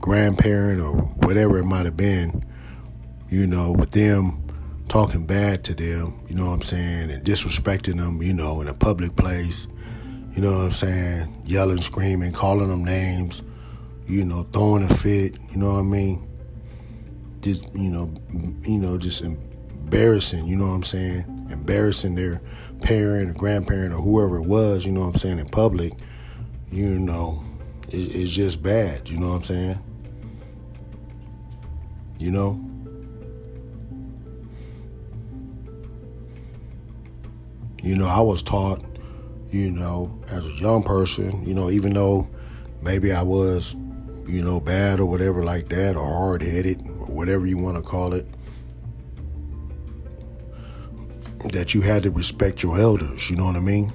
grandparent 0.00 0.80
or 0.80 0.92
whatever 0.92 1.58
it 1.58 1.64
might 1.64 1.86
have 1.86 1.96
been, 1.96 2.44
you 3.28 3.46
know, 3.46 3.72
with 3.72 3.90
them 3.90 4.40
talking 4.88 5.26
bad 5.26 5.64
to 5.64 5.74
them, 5.74 6.20
you 6.28 6.34
know 6.34 6.46
what 6.46 6.52
I'm 6.52 6.62
saying, 6.62 7.10
and 7.10 7.24
disrespecting 7.24 7.96
them, 7.96 8.22
you 8.22 8.32
know, 8.32 8.60
in 8.60 8.68
a 8.68 8.74
public 8.74 9.16
place, 9.16 9.66
you 10.32 10.42
know 10.42 10.52
what 10.52 10.64
I'm 10.64 10.70
saying, 10.70 11.42
yelling, 11.46 11.80
screaming, 11.80 12.32
calling 12.32 12.68
them 12.68 12.84
names, 12.84 13.42
you 14.06 14.24
know, 14.24 14.42
throwing 14.52 14.84
a 14.84 14.88
fit, 14.88 15.36
you 15.50 15.56
know 15.56 15.72
what 15.72 15.80
I 15.80 15.82
mean? 15.82 16.28
Just, 17.40 17.74
you 17.74 17.88
know, 17.88 18.12
you 18.62 18.78
know, 18.78 18.98
just 18.98 19.22
embarrassing, 19.22 20.44
you 20.46 20.56
know 20.56 20.66
what 20.66 20.74
I'm 20.74 20.82
saying? 20.82 21.48
Embarrassing 21.50 22.14
their 22.14 22.40
parent 22.84 23.30
or 23.30 23.32
grandparent 23.32 23.94
or 23.94 24.00
whoever 24.00 24.36
it 24.36 24.44
was, 24.44 24.84
you 24.84 24.92
know 24.92 25.00
what 25.00 25.06
I'm 25.06 25.14
saying, 25.14 25.38
in 25.38 25.48
public, 25.48 25.94
you 26.70 26.98
know, 26.98 27.42
it, 27.88 28.14
it's 28.14 28.30
just 28.30 28.62
bad, 28.62 29.08
you 29.08 29.18
know 29.18 29.30
what 29.30 29.36
I'm 29.36 29.42
saying? 29.42 29.78
You 32.18 32.30
know? 32.30 32.60
You 37.82 37.96
know, 37.96 38.06
I 38.06 38.20
was 38.20 38.42
taught, 38.42 38.84
you 39.50 39.70
know, 39.70 40.18
as 40.30 40.46
a 40.46 40.52
young 40.52 40.82
person, 40.82 41.44
you 41.46 41.54
know, 41.54 41.70
even 41.70 41.94
though 41.94 42.28
maybe 42.82 43.12
I 43.12 43.22
was, 43.22 43.74
you 44.26 44.42
know, 44.42 44.60
bad 44.60 45.00
or 45.00 45.06
whatever 45.06 45.42
like 45.42 45.68
that, 45.70 45.96
or 45.96 46.06
hard 46.06 46.42
headed, 46.42 46.80
or 46.86 47.06
whatever 47.06 47.46
you 47.46 47.56
want 47.56 47.76
to 47.76 47.82
call 47.82 48.12
it, 48.12 48.26
that 51.52 51.74
you 51.74 51.80
had 51.80 52.02
to 52.02 52.10
respect 52.10 52.62
your 52.62 52.78
elders, 52.78 53.30
you 53.30 53.36
know 53.36 53.44
what 53.44 53.56
I 53.56 53.60
mean? 53.60 53.92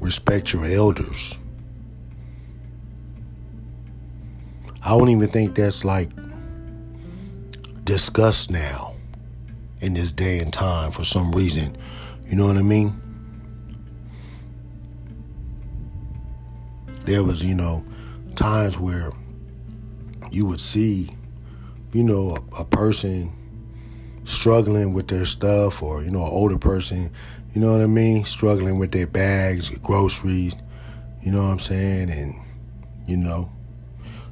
Respect 0.00 0.52
your 0.52 0.64
elders. 0.64 1.36
I 4.82 4.90
don't 4.90 5.08
even 5.10 5.28
think 5.28 5.54
that's 5.54 5.84
like 5.84 6.10
discussed 7.84 8.50
now 8.50 8.94
in 9.80 9.94
this 9.94 10.12
day 10.12 10.38
and 10.38 10.52
time 10.52 10.90
for 10.90 11.04
some 11.04 11.32
reason. 11.32 11.76
You 12.26 12.36
know 12.36 12.46
what 12.46 12.56
I 12.56 12.62
mean? 12.62 13.00
There 17.04 17.24
was, 17.24 17.44
you 17.44 17.54
know, 17.54 17.84
times 18.36 18.78
where 18.78 19.10
you 20.30 20.46
would 20.46 20.60
see 20.60 21.10
you 21.92 22.04
know, 22.04 22.36
a, 22.36 22.60
a 22.60 22.64
person 22.64 23.32
struggling 24.24 24.92
with 24.92 25.08
their 25.08 25.24
stuff 25.24 25.82
or, 25.82 26.02
you 26.02 26.10
know, 26.10 26.22
an 26.22 26.30
older 26.30 26.58
person, 26.58 27.10
you 27.54 27.60
know 27.60 27.72
what 27.72 27.82
I 27.82 27.86
mean, 27.86 28.24
struggling 28.24 28.78
with 28.78 28.92
their 28.92 29.06
bags, 29.06 29.76
groceries, 29.78 30.56
you 31.22 31.32
know 31.32 31.42
what 31.42 31.52
I'm 31.52 31.58
saying? 31.58 32.10
And, 32.10 32.40
you 33.06 33.16
know, 33.16 33.50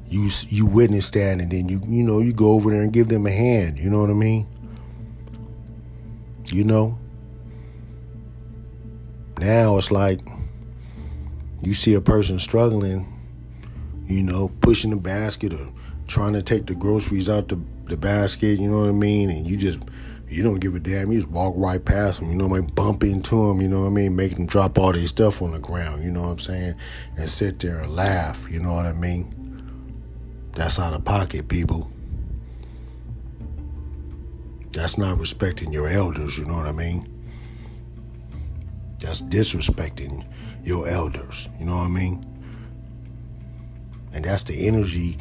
you 0.08 0.30
you 0.48 0.64
witness 0.64 1.10
that 1.10 1.38
and 1.38 1.50
then 1.50 1.68
you 1.68 1.80
you 1.86 2.02
know, 2.02 2.20
you 2.20 2.32
go 2.32 2.52
over 2.52 2.70
there 2.70 2.82
and 2.82 2.92
give 2.92 3.08
them 3.08 3.26
a 3.26 3.30
hand, 3.30 3.78
you 3.78 3.90
know 3.90 4.00
what 4.00 4.10
I 4.10 4.14
mean? 4.14 4.46
You 6.50 6.64
know? 6.64 6.98
Now 9.38 9.76
it's 9.76 9.90
like 9.90 10.20
you 11.62 11.74
see 11.74 11.94
a 11.94 12.00
person 12.00 12.38
struggling, 12.38 13.06
you 14.06 14.22
know, 14.22 14.48
pushing 14.60 14.92
a 14.92 14.96
basket 14.96 15.52
or 15.52 15.72
trying 16.08 16.32
to 16.32 16.42
take 16.42 16.66
the 16.66 16.74
groceries 16.74 17.28
out 17.28 17.48
the, 17.48 17.60
the 17.84 17.96
basket, 17.96 18.58
you 18.58 18.68
know 18.68 18.80
what 18.80 18.88
I 18.88 18.92
mean? 18.92 19.30
And 19.30 19.46
you 19.46 19.56
just, 19.56 19.78
you 20.28 20.42
don't 20.42 20.58
give 20.58 20.74
a 20.74 20.80
damn. 20.80 21.12
You 21.12 21.20
just 21.20 21.30
walk 21.30 21.54
right 21.56 21.82
past 21.82 22.18
them, 22.18 22.30
you 22.30 22.36
know 22.36 22.46
what 22.46 22.56
I 22.56 22.60
mean? 22.60 22.70
Bump 22.70 23.04
into 23.04 23.46
them, 23.46 23.60
you 23.60 23.68
know 23.68 23.82
what 23.82 23.88
I 23.88 23.90
mean? 23.90 24.16
Make 24.16 24.34
them 24.34 24.46
drop 24.46 24.78
all 24.78 24.92
their 24.92 25.06
stuff 25.06 25.40
on 25.42 25.52
the 25.52 25.58
ground, 25.58 26.02
you 26.02 26.10
know 26.10 26.22
what 26.22 26.28
I'm 26.28 26.38
saying? 26.38 26.74
And 27.16 27.28
sit 27.28 27.60
there 27.60 27.80
and 27.80 27.94
laugh, 27.94 28.46
you 28.50 28.58
know 28.58 28.72
what 28.72 28.86
I 28.86 28.92
mean? 28.92 29.34
That's 30.52 30.78
out 30.78 30.94
of 30.94 31.04
pocket, 31.04 31.48
people. 31.48 31.90
That's 34.72 34.98
not 34.98 35.18
respecting 35.18 35.72
your 35.72 35.88
elders, 35.88 36.38
you 36.38 36.44
know 36.44 36.56
what 36.56 36.66
I 36.66 36.72
mean? 36.72 37.14
That's 38.98 39.22
disrespecting 39.22 40.26
your 40.64 40.88
elders, 40.88 41.48
you 41.58 41.66
know 41.66 41.76
what 41.76 41.84
I 41.84 41.88
mean? 41.88 42.24
And 44.12 44.24
that's 44.24 44.42
the 44.42 44.66
energy 44.66 45.18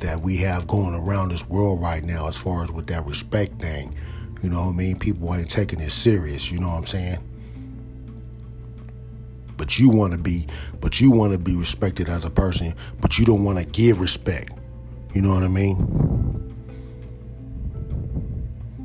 that 0.00 0.20
we 0.20 0.36
have 0.38 0.66
going 0.66 0.94
around 0.94 1.30
this 1.30 1.48
world 1.48 1.80
right 1.80 2.02
now 2.02 2.26
as 2.26 2.36
far 2.36 2.64
as 2.64 2.70
with 2.70 2.86
that 2.88 3.06
respect 3.06 3.60
thing. 3.60 3.94
You 4.42 4.50
know 4.50 4.60
what 4.62 4.70
I 4.70 4.76
mean? 4.76 4.98
People 4.98 5.34
ain't 5.34 5.50
taking 5.50 5.80
it 5.80 5.90
serious, 5.90 6.50
you 6.50 6.58
know 6.58 6.68
what 6.68 6.76
I'm 6.76 6.84
saying? 6.84 7.18
But 9.56 9.78
you 9.78 9.90
want 9.90 10.12
to 10.12 10.18
be 10.18 10.46
but 10.80 11.00
you 11.00 11.10
want 11.10 11.32
to 11.32 11.38
be 11.38 11.54
respected 11.54 12.08
as 12.08 12.24
a 12.24 12.30
person, 12.30 12.74
but 13.00 13.18
you 13.18 13.24
don't 13.24 13.44
want 13.44 13.58
to 13.58 13.64
give 13.64 14.00
respect. 14.00 14.52
You 15.14 15.20
know 15.20 15.34
what 15.34 15.42
I 15.42 15.48
mean? 15.48 15.76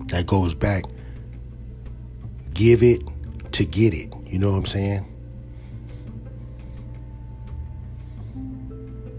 That 0.07 0.27
goes 0.27 0.53
back 0.53 0.84
give 2.55 2.81
it 2.81 3.01
to 3.51 3.65
get 3.65 3.93
it. 3.93 4.12
You 4.25 4.39
know 4.39 4.51
what 4.51 4.57
I'm 4.57 4.65
saying? 4.65 5.05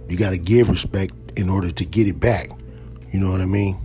You 0.09 0.17
got 0.17 0.31
to 0.31 0.38
give 0.38 0.69
respect 0.69 1.15
in 1.37 1.50
order 1.50 1.71
to 1.71 1.85
get 1.85 2.09
it 2.09 2.19
back. 2.19 2.50
You 3.12 3.21
know 3.21 3.31
what 3.31 3.40
I 3.40 3.47
mean? 3.47 3.78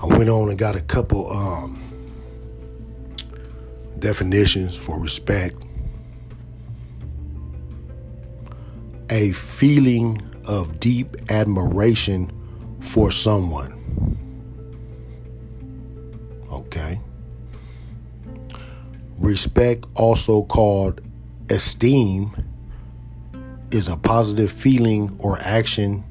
I 0.00 0.06
went 0.06 0.28
on 0.28 0.48
and 0.48 0.58
got 0.58 0.76
a 0.76 0.80
couple 0.80 1.30
um, 1.30 1.80
definitions 3.98 4.76
for 4.76 4.98
respect. 4.98 5.56
A 9.10 9.32
feeling 9.32 10.20
of 10.46 10.80
deep 10.80 11.16
admiration 11.30 12.30
for 12.80 13.10
someone. 13.10 13.72
Okay. 16.50 17.00
Respect, 19.18 19.86
also 19.94 20.42
called 20.42 21.00
esteem, 21.50 22.30
is 23.70 23.88
a 23.88 23.96
positive 23.96 24.52
feeling 24.52 25.14
or 25.18 25.38
action 25.40 26.04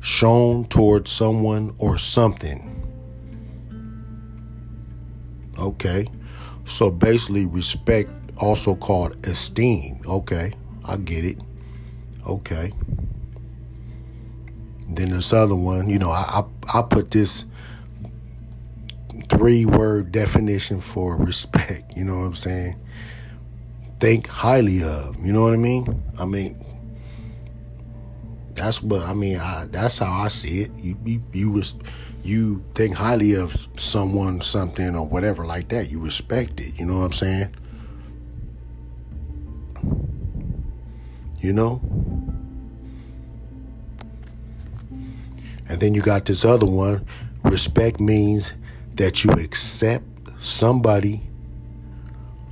shown 0.00 0.64
towards 0.64 1.10
someone 1.10 1.74
or 1.78 1.96
something. 1.98 2.66
Okay. 5.58 6.06
So 6.64 6.90
basically, 6.90 7.46
respect, 7.46 8.10
also 8.38 8.74
called 8.74 9.26
esteem. 9.26 10.00
Okay. 10.06 10.52
I 10.84 10.96
get 10.96 11.24
it. 11.24 11.38
Okay. 12.26 12.72
Then 14.88 15.10
this 15.10 15.32
other 15.32 15.54
one, 15.54 15.88
you 15.88 15.98
know, 15.98 16.10
I, 16.10 16.42
I, 16.72 16.78
I 16.78 16.82
put 16.82 17.10
this 17.10 17.44
three 19.28 19.64
word 19.64 20.10
definition 20.10 20.80
for 20.80 21.16
respect. 21.16 21.96
You 21.96 22.04
know 22.04 22.18
what 22.18 22.24
I'm 22.24 22.34
saying? 22.34 22.76
Think 24.00 24.26
highly 24.26 24.82
of. 24.82 25.16
You 25.24 25.32
know 25.32 25.42
what 25.42 25.52
I 25.52 25.58
mean? 25.58 26.02
I 26.18 26.24
mean, 26.24 26.56
that's 28.54 28.82
what 28.82 29.02
I 29.02 29.12
mean. 29.12 29.36
I, 29.36 29.66
that's 29.70 29.98
how 29.98 30.10
I 30.10 30.28
see 30.28 30.62
it. 30.62 30.70
You, 30.78 30.96
you 31.04 31.22
you 31.32 31.50
was 31.50 31.74
you 32.22 32.64
think 32.74 32.94
highly 32.94 33.34
of 33.34 33.68
someone, 33.76 34.40
something, 34.40 34.96
or 34.96 35.06
whatever 35.06 35.46
like 35.46 35.68
that. 35.68 35.90
You 35.90 36.00
respect 36.00 36.60
it. 36.60 36.78
You 36.78 36.86
know 36.86 36.98
what 36.98 37.04
I'm 37.04 37.12
saying? 37.12 37.54
You 41.40 41.52
know. 41.52 41.80
And 45.68 45.80
then 45.80 45.94
you 45.94 46.02
got 46.02 46.24
this 46.24 46.44
other 46.44 46.66
one. 46.66 47.06
Respect 47.44 48.00
means 48.00 48.52
that 48.94 49.24
you 49.24 49.30
accept 49.32 50.04
somebody 50.38 51.29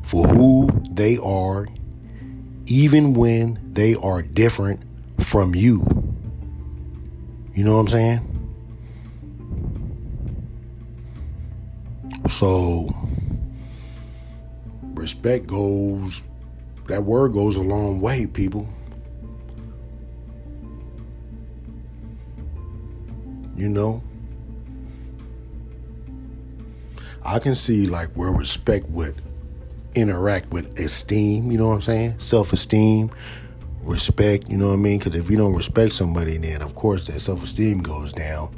for 0.09 0.27
who 0.27 0.71
they 0.91 1.19
are, 1.19 1.69
even 2.65 3.13
when 3.13 3.59
they 3.75 3.95
are 3.97 4.23
different 4.23 4.83
from 5.21 5.55
you. 5.55 5.85
You 7.53 7.65
know 7.65 7.75
what 7.75 7.81
I'm 7.81 7.89
saying? 7.89 8.25
So, 12.27 12.89
respect 14.95 15.47
goes, 15.47 16.25
that 16.87 17.05
word 17.05 17.35
goes 17.35 17.57
a 17.57 17.63
long 17.63 18.01
way, 18.01 18.27
people. 18.27 18.67
You 23.55 23.69
know? 23.69 24.03
I 27.23 27.39
can 27.39 27.55
see 27.55 27.87
like 27.87 28.11
where 28.13 28.33
respect 28.33 28.89
would 28.89 29.21
interact 29.95 30.51
with 30.51 30.79
esteem, 30.79 31.51
you 31.51 31.59
know 31.59 31.69
what 31.69 31.75
I'm 31.75 31.81
saying? 31.81 32.19
Self 32.19 32.53
esteem, 32.53 33.11
respect, 33.83 34.49
you 34.49 34.57
know 34.57 34.69
what 34.69 34.75
I 34.75 34.77
mean? 34.77 34.99
Because 34.99 35.15
if 35.15 35.31
you 35.31 35.37
don't 35.37 35.55
respect 35.55 35.93
somebody, 35.93 36.37
then 36.37 36.63
of 36.63 36.75
course 36.75 37.07
that 37.09 37.21
self 37.21 37.43
esteem 37.43 37.81
goes 37.81 38.13
down. 38.13 38.55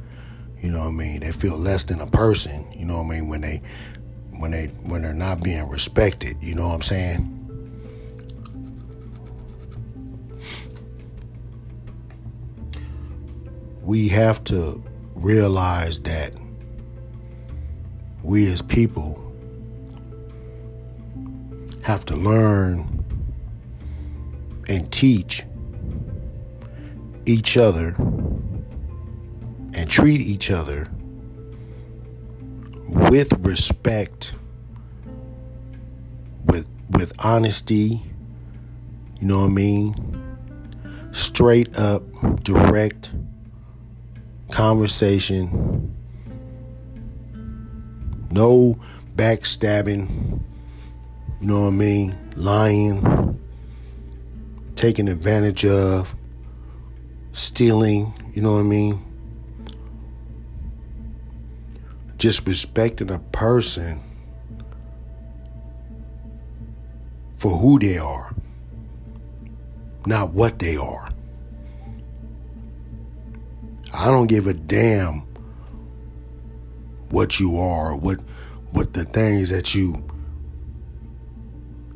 You 0.59 0.71
know 0.73 0.81
what 0.81 0.89
I 0.89 0.91
mean? 0.91 1.21
They 1.21 1.33
feel 1.33 1.57
less 1.57 1.85
than 1.85 2.01
a 2.01 2.07
person, 2.07 2.67
you 2.75 2.85
know 2.85 2.99
what 2.99 3.07
I 3.07 3.21
mean, 3.21 3.29
when 3.29 3.41
they 3.41 3.63
when 4.39 4.51
they 4.51 4.67
when 4.83 5.03
they're 5.03 5.15
not 5.15 5.43
being 5.43 5.69
respected, 5.69 6.37
you 6.41 6.55
know 6.55 6.69
what 6.69 6.75
I'm 6.75 6.83
saying? 6.83 7.37
We 13.83 14.09
have 14.09 14.45
to 14.45 14.83
realize 15.15 16.01
that 16.03 16.33
we 18.23 18.51
as 18.51 18.63
people 18.63 19.20
have 21.91 22.05
to 22.07 22.17
learn 22.17 23.05
and 24.69 24.91
teach 24.93 25.45
each 27.27 27.57
other 27.57 27.95
and 29.75 29.91
treat 29.91 30.21
each 30.21 30.51
other 30.51 30.89
with 33.11 33.33
respect 33.45 34.35
with 36.47 36.69
with 36.91 37.13
honesty 37.19 38.01
you 39.21 39.27
know 39.27 39.41
what 39.41 39.47
I 39.47 39.49
mean? 39.49 40.39
Straight 41.13 41.77
up 41.79 42.03
direct 42.43 43.13
conversation. 44.51 45.95
No 48.31 48.79
backstabbing, 49.17 50.41
you 51.41 51.47
know 51.47 51.61
what 51.63 51.69
I 51.69 51.71
mean? 51.71 52.19
Lying, 52.37 53.39
taking 54.75 55.09
advantage 55.09 55.65
of, 55.65 56.15
stealing, 57.33 58.13
you 58.35 58.43
know 58.43 58.55
what 58.55 58.61
I 58.61 58.65
mean? 58.65 59.03
Just 62.19 62.47
respecting 62.47 63.11
a 63.11 63.19
person 63.19 64.03
for 67.37 67.57
who 67.57 67.79
they 67.79 67.97
are, 67.97 68.35
not 70.05 70.35
what 70.35 70.59
they 70.59 70.77
are. 70.77 71.09
I 73.95 74.07
don't 74.07 74.27
give 74.27 74.47
a 74.47 74.53
damn 74.53 75.27
what 77.09 77.41
you 77.41 77.59
are, 77.59 77.97
what 77.97 78.21
what 78.73 78.93
the 78.93 79.05
things 79.05 79.49
that 79.49 79.75
you 79.75 80.05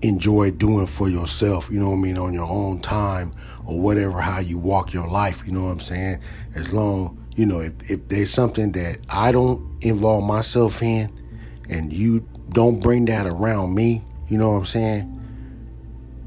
enjoy 0.05 0.51
doing 0.51 0.87
for 0.87 1.09
yourself, 1.09 1.71
you 1.71 1.81
know 1.81 1.89
what 1.89 1.97
I 1.97 2.01
mean, 2.01 2.19
on 2.19 2.35
your 2.35 2.49
own 2.49 2.79
time 2.79 3.33
or 3.65 3.81
whatever, 3.81 4.21
how 4.21 4.39
you 4.39 4.59
walk 4.59 4.93
your 4.93 5.09
life, 5.09 5.43
you 5.47 5.53
know 5.53 5.65
what 5.65 5.71
I'm 5.71 5.81
saying? 5.81 6.21
As 6.55 6.75
long, 6.75 7.25
you 7.37 7.47
know, 7.47 7.61
if, 7.61 7.91
if 7.91 8.09
there's 8.09 8.31
something 8.31 8.73
that 8.73 8.99
I 9.09 9.33
don't 9.33 9.83
involve 9.83 10.25
myself 10.25 10.83
in 10.83 11.11
and 11.71 11.91
you 11.91 12.21
don't 12.51 12.81
bring 12.81 13.07
that 13.07 13.27
around 13.27 13.75
me, 13.75 14.05
you 14.29 14.37
know 14.37 14.51
what 14.51 14.59
I'm 14.59 14.65
saying? 14.67 15.11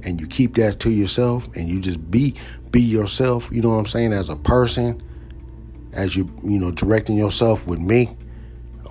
And 0.03 0.19
you 0.19 0.25
keep 0.25 0.55
that 0.55 0.79
to 0.79 0.89
yourself 0.89 1.47
and 1.55 1.69
you 1.69 1.79
just 1.79 2.09
be 2.09 2.33
be 2.71 2.81
yourself, 2.81 3.49
you 3.51 3.61
know 3.61 3.69
what 3.69 3.77
I'm 3.77 3.85
saying, 3.85 4.11
as 4.11 4.29
a 4.29 4.35
person, 4.35 5.01
as 5.93 6.15
you, 6.15 6.29
you 6.43 6.59
know, 6.59 6.71
directing 6.71 7.15
yourself 7.15 7.65
with 7.67 7.79
me, 7.79 8.17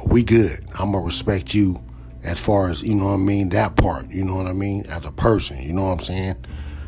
we 0.07 0.22
good. 0.22 0.64
I'm 0.79 0.92
gonna 0.92 1.05
respect 1.05 1.55
you 1.55 1.83
as 2.26 2.44
far 2.44 2.68
as 2.68 2.82
you 2.82 2.94
know 2.94 3.06
what 3.06 3.14
I 3.14 3.18
mean. 3.18 3.48
That 3.50 3.76
part, 3.76 4.10
you 4.10 4.24
know 4.24 4.34
what 4.34 4.46
I 4.46 4.52
mean, 4.52 4.84
as 4.86 5.06
a 5.06 5.12
person. 5.12 5.62
You 5.62 5.72
know 5.72 5.84
what 5.84 5.92
I'm 5.92 5.98
saying. 6.00 6.36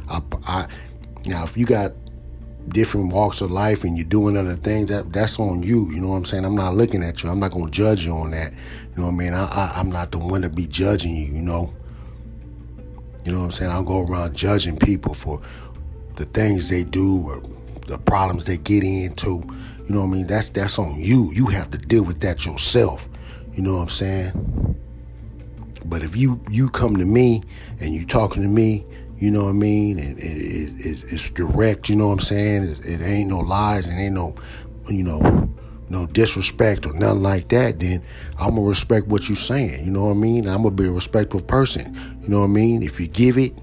I, 0.09 0.21
I 0.47 0.67
now 1.27 1.45
if 1.45 1.57
you 1.57 1.65
got 1.65 1.93
different 2.69 3.13
walks 3.13 3.41
of 3.41 3.51
life 3.51 3.85
and 3.85 3.97
you're 3.97 4.07
doing 4.07 4.37
other 4.37 4.57
things, 4.57 4.89
that 4.91 5.13
that's 5.13 5.39
on 5.39 5.63
you. 5.63 5.91
You 5.93 6.01
know 6.01 6.09
what 6.09 6.17
I'm 6.17 6.25
saying. 6.25 6.45
I'm 6.45 6.57
not 6.57 6.75
looking 6.75 7.03
at 7.03 7.23
you. 7.23 7.31
I'm 7.31 7.41
not 7.41 7.53
gonna 7.53 7.71
judge 7.71 8.05
you 8.05 8.13
on 8.13 8.33
that. 8.33 8.53
You 8.53 8.97
know 8.97 9.05
what 9.05 9.15
I 9.15 9.17
mean. 9.17 9.35
I, 9.35 9.47
I 9.47 9.73
I'm 9.77 9.91
not 9.91 10.11
the 10.11 10.19
one 10.19 10.43
to 10.43 10.51
be 10.51 10.67
judging 10.67 11.15
you. 11.15 11.27
You 11.27 11.43
know. 11.43 11.73
You 13.25 13.33
know 13.33 13.39
what 13.39 13.45
I'm 13.45 13.51
saying. 13.51 13.71
I'll 13.71 13.83
go 13.83 14.07
around 14.07 14.35
judging 14.35 14.77
people 14.77 15.15
for 15.15 15.41
the 16.17 16.25
things 16.25 16.69
they 16.69 16.83
do 16.83 17.23
or 17.27 17.43
the 17.87 17.99
problems 17.99 18.45
they 18.45 18.57
get 18.57 18.83
into. 18.83 19.43
You 19.87 19.95
know 19.95 20.01
what 20.01 20.07
I 20.07 20.17
mean? 20.17 20.27
That's 20.27 20.51
that's 20.51 20.79
on 20.79 20.97
you. 20.99 21.31
You 21.33 21.47
have 21.47 21.71
to 21.71 21.79
deal 21.79 22.05
with 22.05 22.21
that 22.21 22.45
yourself. 22.45 23.09
You 23.53 23.63
know 23.63 23.75
what 23.75 23.83
I'm 23.83 23.89
saying? 23.89 24.68
But 25.89 26.03
if 26.03 26.17
you 26.17 26.41
you 26.51 26.69
come 26.71 26.97
to 26.97 27.05
me 27.05 27.43
and 27.81 27.95
you 27.95 28.05
talking 28.05 28.43
to 28.43 28.49
me, 28.49 28.85
you 29.19 29.31
know 29.31 29.45
what 29.45 29.51
I 29.51 29.55
mean, 29.55 29.99
and 29.99 30.19
it, 30.19 30.23
it, 30.23 30.87
it, 30.87 31.13
it's 31.13 31.31
direct. 31.31 31.89
You 31.89 31.97
know 31.97 32.09
what 32.09 32.15
I'm 32.15 32.19
saying? 32.21 32.65
It, 32.85 33.01
ain't 33.01 33.31
no 33.31 33.39
lies 33.39 33.89
and 33.89 34.01
ain't 34.01 34.15
no, 34.15 34.35
you 34.89 35.03
know, 35.03 35.49
no 35.89 36.07
disrespect 36.07 36.87
or 36.87 36.93
nothing 36.93 37.23
like 37.23 37.49
that. 37.49 37.81
Then 37.81 38.03
I'm 38.39 38.55
gonna 38.55 38.63
respect 38.63 39.09
what 39.09 39.29
you're 39.29 39.37
saying. 39.37 39.85
You 39.85 39.91
know 39.91 40.05
what 40.05 40.13
I 40.13 40.15
mean? 40.15 40.47
I'm 40.47 40.63
gonna 40.63 40.75
be 40.75 40.87
a 40.87 40.93
respectful 40.93 41.41
person. 41.41 41.95
You 42.23 42.29
know 42.29 42.41
what 42.41 42.47
I 42.47 42.49
mean? 42.49 42.83
If 42.83 43.01
you 43.01 43.09
give 43.09 43.39
it, 43.39 43.55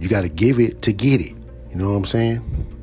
you 0.00 0.08
got 0.08 0.22
to 0.22 0.28
give 0.28 0.58
it 0.58 0.82
to 0.82 0.92
get 0.92 1.20
it. 1.20 1.34
You 1.70 1.76
know 1.76 1.90
what 1.90 1.96
I'm 1.96 2.04
saying? 2.04 2.75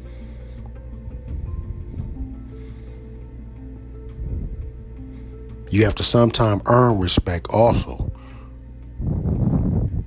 You 5.74 5.84
have 5.86 5.96
to 5.96 6.04
sometime 6.04 6.62
earn 6.68 7.00
respect 7.00 7.48
also. 7.50 8.12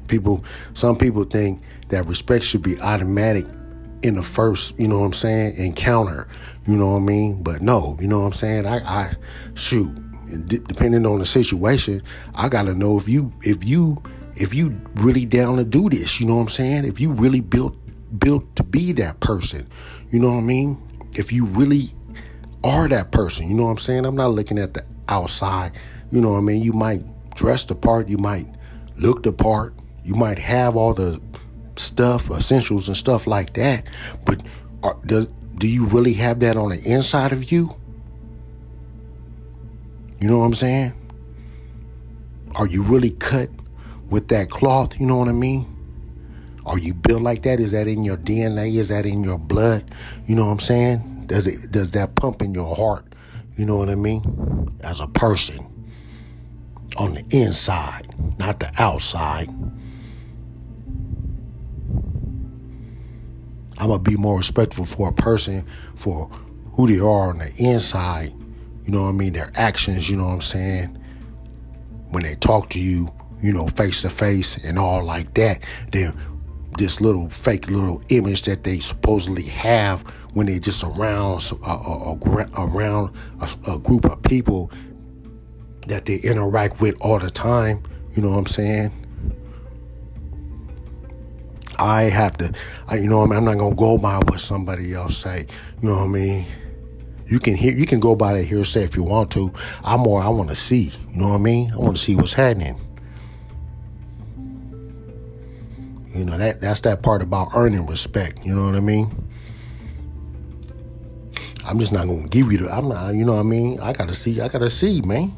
People, 0.06 0.44
some 0.74 0.96
people 0.96 1.24
think 1.24 1.60
that 1.88 2.06
respect 2.06 2.44
should 2.44 2.62
be 2.62 2.78
automatic 2.80 3.46
in 4.02 4.14
the 4.14 4.22
first, 4.22 4.78
you 4.78 4.86
know 4.86 5.00
what 5.00 5.06
I'm 5.06 5.12
saying, 5.12 5.56
encounter. 5.56 6.28
You 6.68 6.76
know 6.76 6.92
what 6.92 6.98
I 6.98 7.00
mean? 7.00 7.42
But 7.42 7.62
no, 7.62 7.96
you 8.00 8.06
know 8.06 8.20
what 8.20 8.26
I'm 8.26 8.32
saying? 8.32 8.64
I, 8.64 8.76
I 8.78 9.12
shoot. 9.54 9.92
D- 10.46 10.58
depending 10.58 11.04
on 11.04 11.18
the 11.18 11.26
situation, 11.26 12.00
I 12.36 12.48
gotta 12.48 12.72
know 12.72 12.96
if 12.96 13.08
you, 13.08 13.32
if 13.42 13.64
you, 13.64 14.00
if 14.36 14.54
you 14.54 14.80
really 14.94 15.26
down 15.26 15.56
to 15.56 15.64
do 15.64 15.90
this. 15.90 16.20
You 16.20 16.28
know 16.28 16.36
what 16.36 16.42
I'm 16.42 16.48
saying? 16.48 16.84
If 16.84 17.00
you 17.00 17.10
really 17.10 17.40
built 17.40 17.76
built 18.20 18.54
to 18.54 18.62
be 18.62 18.92
that 18.92 19.18
person? 19.18 19.66
You 20.10 20.20
know 20.20 20.30
what 20.30 20.38
I 20.38 20.42
mean? 20.42 20.80
If 21.14 21.32
you 21.32 21.44
really 21.44 21.90
are 22.62 22.86
that 22.86 23.10
person, 23.10 23.48
you 23.48 23.54
know 23.54 23.64
what 23.64 23.70
I'm 23.70 23.78
saying? 23.78 24.06
I'm 24.06 24.14
not 24.14 24.28
looking 24.28 24.60
at 24.60 24.74
the 24.74 24.84
outside. 25.08 25.72
You 26.10 26.20
know 26.20 26.32
what 26.32 26.38
I 26.38 26.42
mean? 26.42 26.62
You 26.62 26.72
might 26.72 27.02
dress 27.34 27.64
the 27.64 27.74
part, 27.74 28.08
you 28.08 28.18
might 28.18 28.46
look 28.96 29.22
the 29.22 29.32
part, 29.32 29.74
you 30.04 30.14
might 30.14 30.38
have 30.38 30.76
all 30.76 30.94
the 30.94 31.20
stuff, 31.76 32.30
essentials 32.30 32.88
and 32.88 32.96
stuff 32.96 33.26
like 33.26 33.54
that, 33.54 33.88
but 34.24 34.42
are, 34.82 34.98
does 35.06 35.28
do 35.58 35.68
you 35.68 35.86
really 35.86 36.12
have 36.14 36.40
that 36.40 36.56
on 36.56 36.70
the 36.70 36.82
inside 36.86 37.32
of 37.32 37.50
you? 37.50 37.74
You 40.20 40.28
know 40.28 40.38
what 40.38 40.46
I'm 40.46 40.54
saying? 40.54 40.92
Are 42.54 42.66
you 42.66 42.82
really 42.82 43.10
cut 43.10 43.50
with 44.10 44.28
that 44.28 44.50
cloth? 44.50 44.98
You 44.98 45.06
know 45.06 45.16
what 45.16 45.28
I 45.28 45.32
mean? 45.32 45.72
Are 46.64 46.78
you 46.78 46.94
built 46.94 47.22
like 47.22 47.42
that? 47.42 47.60
Is 47.60 47.72
that 47.72 47.86
in 47.86 48.02
your 48.02 48.16
DNA? 48.16 48.74
Is 48.74 48.88
that 48.88 49.06
in 49.06 49.22
your 49.22 49.38
blood? 49.38 49.84
You 50.26 50.34
know 50.34 50.46
what 50.46 50.52
I'm 50.52 50.58
saying? 50.58 51.24
Does 51.26 51.46
it 51.46 51.70
does 51.70 51.92
that 51.92 52.14
pump 52.16 52.42
in 52.42 52.54
your 52.54 52.74
heart? 52.74 53.04
You 53.56 53.64
know 53.64 53.76
what 53.76 53.88
I 53.88 53.94
mean? 53.94 54.76
As 54.82 55.00
a 55.00 55.06
person 55.06 55.66
on 56.98 57.14
the 57.14 57.24
inside, 57.30 58.06
not 58.38 58.60
the 58.60 58.70
outside. 58.78 59.48
I'm 63.78 63.88
gonna 63.88 63.98
be 63.98 64.16
more 64.16 64.36
respectful 64.36 64.84
for 64.84 65.08
a 65.08 65.12
person 65.12 65.64
for 65.94 66.28
who 66.74 66.86
they 66.86 66.98
are 66.98 67.30
on 67.30 67.38
the 67.38 67.52
inside. 67.58 68.32
You 68.84 68.92
know 68.92 69.02
what 69.02 69.08
I 69.08 69.12
mean? 69.12 69.32
Their 69.32 69.50
actions, 69.54 70.08
you 70.10 70.16
know 70.16 70.26
what 70.26 70.34
I'm 70.34 70.40
saying? 70.42 70.98
When 72.10 72.22
they 72.22 72.34
talk 72.36 72.70
to 72.70 72.80
you, 72.80 73.10
you 73.42 73.52
know, 73.52 73.66
face 73.66 74.02
to 74.02 74.10
face 74.10 74.62
and 74.64 74.78
all 74.78 75.04
like 75.04 75.34
that, 75.34 75.64
then 75.92 76.14
this 76.76 77.00
little 77.00 77.28
fake 77.30 77.68
little 77.70 78.02
image 78.08 78.42
that 78.42 78.64
they 78.64 78.78
supposedly 78.78 79.44
have 79.44 80.02
when 80.34 80.46
they're 80.46 80.58
just 80.58 80.84
around 80.84 81.42
a, 81.66 81.70
a, 81.70 82.12
a 82.12 82.66
around 82.66 83.14
a, 83.40 83.72
a 83.72 83.78
group 83.78 84.04
of 84.06 84.22
people 84.22 84.70
that 85.86 86.06
they 86.06 86.16
interact 86.16 86.80
with 86.80 86.96
all 87.00 87.18
the 87.18 87.30
time. 87.30 87.82
You 88.14 88.22
know 88.22 88.30
what 88.30 88.38
I'm 88.38 88.46
saying? 88.46 88.92
I 91.78 92.04
have 92.04 92.36
to, 92.38 92.52
I, 92.88 92.96
you 92.98 93.08
know, 93.08 93.22
I 93.22 93.26
mean, 93.26 93.36
I'm 93.36 93.44
not 93.44 93.58
gonna 93.58 93.74
go 93.74 93.98
by 93.98 94.18
what 94.18 94.40
somebody 94.40 94.94
else 94.94 95.16
say. 95.16 95.46
You 95.82 95.88
know 95.88 95.96
what 95.96 96.04
I 96.04 96.08
mean? 96.08 96.46
You 97.26 97.38
can 97.38 97.54
hear, 97.54 97.76
you 97.76 97.86
can 97.86 98.00
go 98.00 98.14
by 98.14 98.34
the 98.34 98.42
hearsay 98.42 98.84
if 98.84 98.96
you 98.96 99.02
want 99.02 99.30
to. 99.32 99.52
I'm 99.84 100.00
more, 100.00 100.22
I 100.22 100.28
want 100.28 100.48
to 100.48 100.54
see. 100.54 100.92
You 101.12 101.20
know 101.20 101.28
what 101.28 101.34
I 101.34 101.38
mean? 101.38 101.72
I 101.72 101.76
want 101.76 101.96
to 101.96 102.02
see 102.02 102.14
what's 102.16 102.32
happening. 102.32 102.78
You 106.16 106.24
know 106.24 106.38
that 106.38 106.60
that's 106.60 106.80
that 106.80 107.02
part 107.02 107.22
about 107.22 107.50
earning 107.54 107.86
respect. 107.86 108.44
You 108.44 108.54
know 108.54 108.64
what 108.64 108.74
I 108.74 108.80
mean? 108.80 109.10
I'm 111.64 111.78
just 111.78 111.92
not 111.92 112.06
gonna 112.06 112.28
give 112.28 112.50
you 112.50 112.58
the. 112.58 112.72
I'm 112.72 112.88
not. 112.88 113.14
You 113.14 113.24
know 113.24 113.34
what 113.34 113.40
I 113.40 113.44
mean? 113.44 113.80
I 113.80 113.92
gotta 113.92 114.14
see. 114.14 114.40
I 114.40 114.48
gotta 114.48 114.70
see, 114.70 115.02
man. 115.02 115.36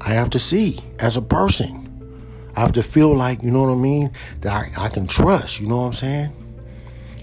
I 0.00 0.10
have 0.10 0.30
to 0.30 0.38
see 0.38 0.78
as 0.98 1.16
a 1.16 1.22
person. 1.22 1.82
I 2.56 2.60
have 2.60 2.72
to 2.72 2.82
feel 2.82 3.14
like, 3.14 3.42
you 3.42 3.50
know 3.50 3.62
what 3.62 3.72
I 3.72 3.76
mean, 3.76 4.10
that 4.40 4.52
I, 4.52 4.84
I 4.84 4.88
can 4.88 5.06
trust, 5.06 5.58
you 5.58 5.66
know 5.66 5.78
what 5.78 5.86
I'm 5.86 5.92
saying? 5.92 6.26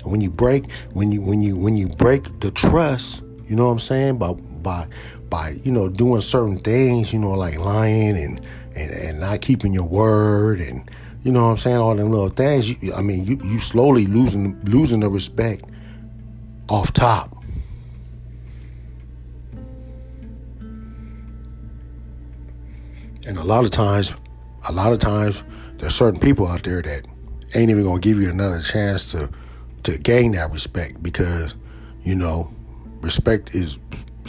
When 0.04 0.22
you 0.22 0.32
break, 0.32 0.72
when 0.94 1.12
you 1.12 1.22
when 1.22 1.42
you 1.42 1.56
when 1.56 1.78
you 1.78 1.88
break 1.88 2.40
the 2.40 2.52
trust, 2.52 3.22
you 3.46 3.56
know 3.56 3.66
what 3.66 3.74
I'm 3.74 3.80
saying, 3.80 4.18
by 4.18 4.34
by 4.34 4.88
by, 5.30 5.56
you 5.64 5.72
know, 5.72 5.88
doing 5.90 6.22
certain 6.22 6.58
things, 6.58 7.14
you 7.14 7.20
know, 7.20 7.32
like 7.32 7.60
lying 7.60 8.18
and 8.18 8.44
and, 8.76 8.92
and 8.92 9.20
not 9.20 9.42
keeping 9.42 9.74
your 9.74 9.86
word 9.86 10.62
and 10.62 10.90
you 11.24 11.32
know 11.32 11.44
what 11.44 11.50
I'm 11.50 11.58
saying, 11.58 11.78
all 11.78 11.96
them 11.96 12.12
little 12.12 12.30
things. 12.30 12.82
You, 12.82 12.94
I 12.94 13.02
mean, 13.02 13.26
you 13.26 13.40
you 13.44 13.60
slowly 13.60 14.06
losing 14.06 14.60
losing 14.66 15.02
the 15.02 15.10
respect 15.10 15.66
off 16.70 16.94
top. 16.94 17.36
And 23.28 23.38
a 23.38 23.44
lot 23.44 23.64
of 23.64 23.72
times 23.72 24.14
a 24.68 24.72
lot 24.72 24.92
of 24.92 25.00
times 25.00 25.44
there's 25.76 25.96
certain 25.96 26.20
people 26.20 26.48
out 26.48 26.64
there 26.64 26.82
that 26.82 27.06
ain't 27.56 27.70
even 27.70 27.84
gonna 27.84 28.00
give 28.00 28.20
you 28.20 28.30
another 28.30 28.62
chance 28.62 29.12
to 29.12 29.30
to 29.84 29.98
gain 29.98 30.34
that 30.34 30.52
respect 30.52 31.02
because 31.02 31.56
you 32.02 32.16
know 32.16 32.52
respect 33.02 33.56
is 33.56 33.80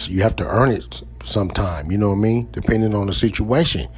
you 0.08 0.22
have 0.22 0.36
to 0.36 0.44
earn 0.46 0.70
it 0.70 1.02
sometime 1.22 1.90
you 1.90 1.98
know 1.98 2.10
what 2.10 2.16
i 2.16 2.18
mean 2.18 2.48
depending 2.52 2.94
on 2.94 3.06
the 3.06 3.12
situation 3.12 3.88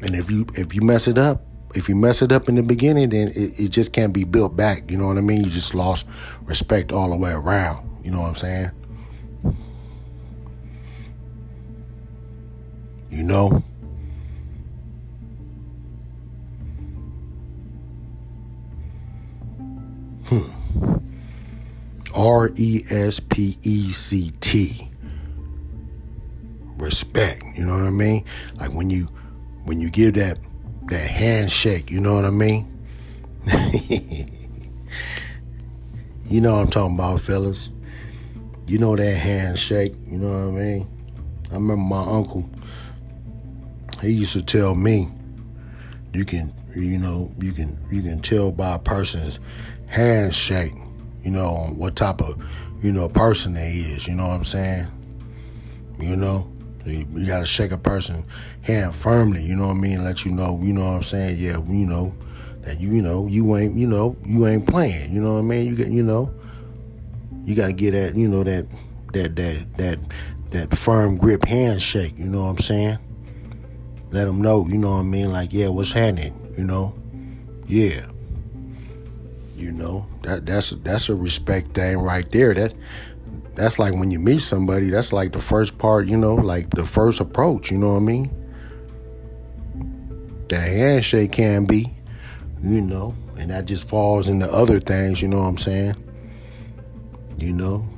and 0.00 0.14
if 0.14 0.30
you 0.30 0.46
if 0.54 0.74
you 0.74 0.80
mess 0.80 1.08
it 1.08 1.18
up 1.18 1.42
if 1.74 1.88
you 1.88 1.94
mess 1.94 2.22
it 2.22 2.32
up 2.32 2.48
in 2.48 2.54
the 2.54 2.62
beginning 2.62 3.08
then 3.10 3.28
it, 3.28 3.60
it 3.60 3.70
just 3.70 3.92
can't 3.92 4.12
be 4.12 4.24
built 4.24 4.56
back 4.56 4.90
you 4.90 4.96
know 4.96 5.06
what 5.06 5.18
i 5.18 5.20
mean 5.20 5.42
you 5.42 5.50
just 5.50 5.74
lost 5.74 6.06
respect 6.42 6.92
all 6.92 7.10
the 7.10 7.16
way 7.16 7.32
around 7.32 7.88
you 8.04 8.10
know 8.10 8.20
what 8.20 8.28
i'm 8.28 8.34
saying 8.34 8.70
you 13.10 13.22
know 13.22 13.62
Hmm. 20.28 20.42
R 22.14 22.50
E 22.56 22.82
S 22.90 23.18
P 23.18 23.56
E 23.62 23.90
C 23.90 24.30
T. 24.40 24.90
Respect. 26.76 27.42
You 27.56 27.64
know 27.64 27.72
what 27.72 27.84
I 27.84 27.90
mean? 27.90 28.26
Like 28.60 28.74
when 28.74 28.90
you 28.90 29.08
when 29.64 29.80
you 29.80 29.88
give 29.88 30.14
that 30.14 30.38
that 30.90 31.10
handshake, 31.10 31.90
you 31.90 32.00
know 32.00 32.14
what 32.14 32.24
I 32.24 32.30
mean? 32.30 32.66
you 36.26 36.40
know 36.40 36.54
what 36.54 36.60
I'm 36.60 36.68
talking 36.68 36.94
about, 36.94 37.20
fellas. 37.20 37.70
You 38.66 38.78
know 38.78 38.96
that 38.96 39.14
handshake, 39.14 39.94
you 40.06 40.18
know 40.18 40.28
what 40.28 40.58
I 40.58 40.62
mean? 40.62 40.88
I 41.50 41.54
remember 41.54 41.76
my 41.76 42.02
uncle, 42.02 42.48
he 44.02 44.10
used 44.10 44.34
to 44.34 44.44
tell 44.44 44.74
me, 44.74 45.08
you 46.12 46.24
can 46.24 46.52
you 46.76 46.98
know, 46.98 47.30
you 47.40 47.52
can 47.52 47.76
you 47.90 48.02
can 48.02 48.20
tell 48.20 48.52
by 48.52 48.74
a 48.74 48.78
person's 48.78 49.40
handshake, 49.88 50.72
you 51.22 51.30
know, 51.30 51.72
what 51.76 51.96
type 51.96 52.20
of, 52.20 52.44
you 52.82 52.92
know, 52.92 53.08
person 53.08 53.54
they 53.54 53.70
is, 53.70 54.06
you 54.06 54.14
know 54.14 54.28
what 54.28 54.34
I'm 54.34 54.42
saying? 54.42 54.86
You 55.98 56.16
know, 56.16 56.50
you, 56.92 57.06
you 57.10 57.26
got 57.26 57.40
to 57.40 57.46
shake 57.46 57.72
a 57.72 57.78
person 57.78 58.24
hand 58.62 58.94
firmly, 58.94 59.42
you 59.42 59.56
know 59.56 59.68
what 59.68 59.76
I 59.76 59.80
mean? 59.80 60.04
Let 60.04 60.24
you 60.24 60.32
know, 60.32 60.58
you 60.62 60.72
know 60.72 60.84
what 60.84 60.96
I'm 60.96 61.02
saying? 61.02 61.36
Yeah, 61.38 61.58
you 61.66 61.86
know, 61.86 62.14
that 62.62 62.80
you, 62.80 62.90
you 62.90 63.02
know, 63.02 63.26
you 63.26 63.56
ain't, 63.56 63.76
you 63.76 63.86
know, 63.86 64.16
you 64.24 64.46
ain't 64.46 64.66
playing, 64.66 65.12
you 65.12 65.20
know 65.20 65.34
what 65.34 65.40
I 65.40 65.42
mean? 65.42 65.66
You 65.66 65.76
get, 65.76 65.88
you 65.88 66.02
know, 66.02 66.32
you 67.44 67.54
got 67.54 67.66
to 67.66 67.72
get 67.72 67.92
that, 67.92 68.16
you 68.16 68.28
know, 68.28 68.44
that, 68.44 68.66
that, 69.12 69.36
that, 69.36 69.74
that, 69.78 69.98
that 70.50 70.76
firm 70.76 71.16
grip 71.16 71.44
handshake, 71.44 72.14
you 72.16 72.26
know 72.26 72.44
what 72.44 72.50
I'm 72.50 72.58
saying? 72.58 72.98
Let 74.10 74.24
them 74.24 74.40
know, 74.40 74.66
you 74.66 74.78
know 74.78 74.92
what 74.92 75.00
I 75.00 75.02
mean? 75.02 75.32
Like, 75.32 75.52
yeah, 75.52 75.68
what's 75.68 75.92
happening, 75.92 76.54
you 76.56 76.64
know? 76.64 76.94
Yeah. 77.66 78.06
You 79.58 79.72
know, 79.72 80.06
that 80.22 80.46
that's 80.46 80.70
that's 80.70 81.08
a 81.08 81.16
respect 81.16 81.74
thing 81.74 81.98
right 81.98 82.30
there. 82.30 82.54
That 82.54 82.74
that's 83.58 83.78
like 83.78 83.92
when 83.94 84.10
you 84.10 84.20
meet 84.20 84.40
somebody, 84.40 84.88
that's 84.90 85.12
like 85.12 85.32
the 85.32 85.40
first 85.40 85.78
part, 85.78 86.06
you 86.06 86.16
know, 86.16 86.36
like 86.36 86.70
the 86.70 86.86
first 86.86 87.20
approach, 87.20 87.70
you 87.70 87.78
know 87.78 87.90
what 87.90 87.96
I 87.96 88.00
mean? 88.00 88.44
That 90.48 90.60
handshake 90.60 91.32
can 91.32 91.64
be, 91.64 91.92
you 92.62 92.80
know, 92.80 93.14
and 93.36 93.50
that 93.50 93.64
just 93.64 93.88
falls 93.88 94.28
into 94.28 94.46
other 94.46 94.78
things, 94.78 95.20
you 95.20 95.28
know 95.28 95.38
what 95.38 95.48
I'm 95.48 95.58
saying? 95.58 95.96
You 97.38 97.52
know? 97.52 97.88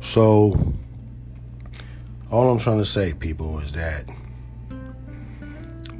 So, 0.00 0.74
all 2.30 2.50
I'm 2.50 2.58
trying 2.58 2.78
to 2.78 2.84
say, 2.84 3.14
people, 3.14 3.58
is 3.58 3.72
that 3.72 4.04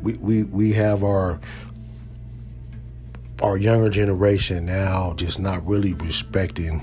we, 0.02 0.16
we, 0.18 0.44
we 0.44 0.72
have 0.74 1.02
our 1.02 1.40
our 3.42 3.56
younger 3.56 3.90
generation 3.90 4.64
now 4.64 5.12
just 5.14 5.38
not 5.38 5.66
really 5.66 5.94
respecting 5.94 6.80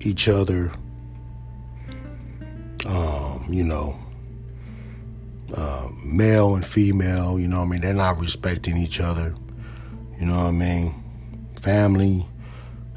each 0.00 0.28
other. 0.28 0.72
Um, 2.86 3.46
you 3.48 3.64
know, 3.64 3.98
uh, 5.56 5.88
male 6.04 6.54
and 6.54 6.64
female, 6.64 7.38
you 7.38 7.46
know 7.46 7.62
I 7.62 7.64
mean? 7.66 7.80
They're 7.80 7.94
not 7.94 8.18
respecting 8.18 8.76
each 8.76 9.00
other. 9.00 9.34
You 10.18 10.26
know 10.26 10.36
what 10.36 10.46
I 10.46 10.50
mean? 10.50 10.94
Family 11.60 12.26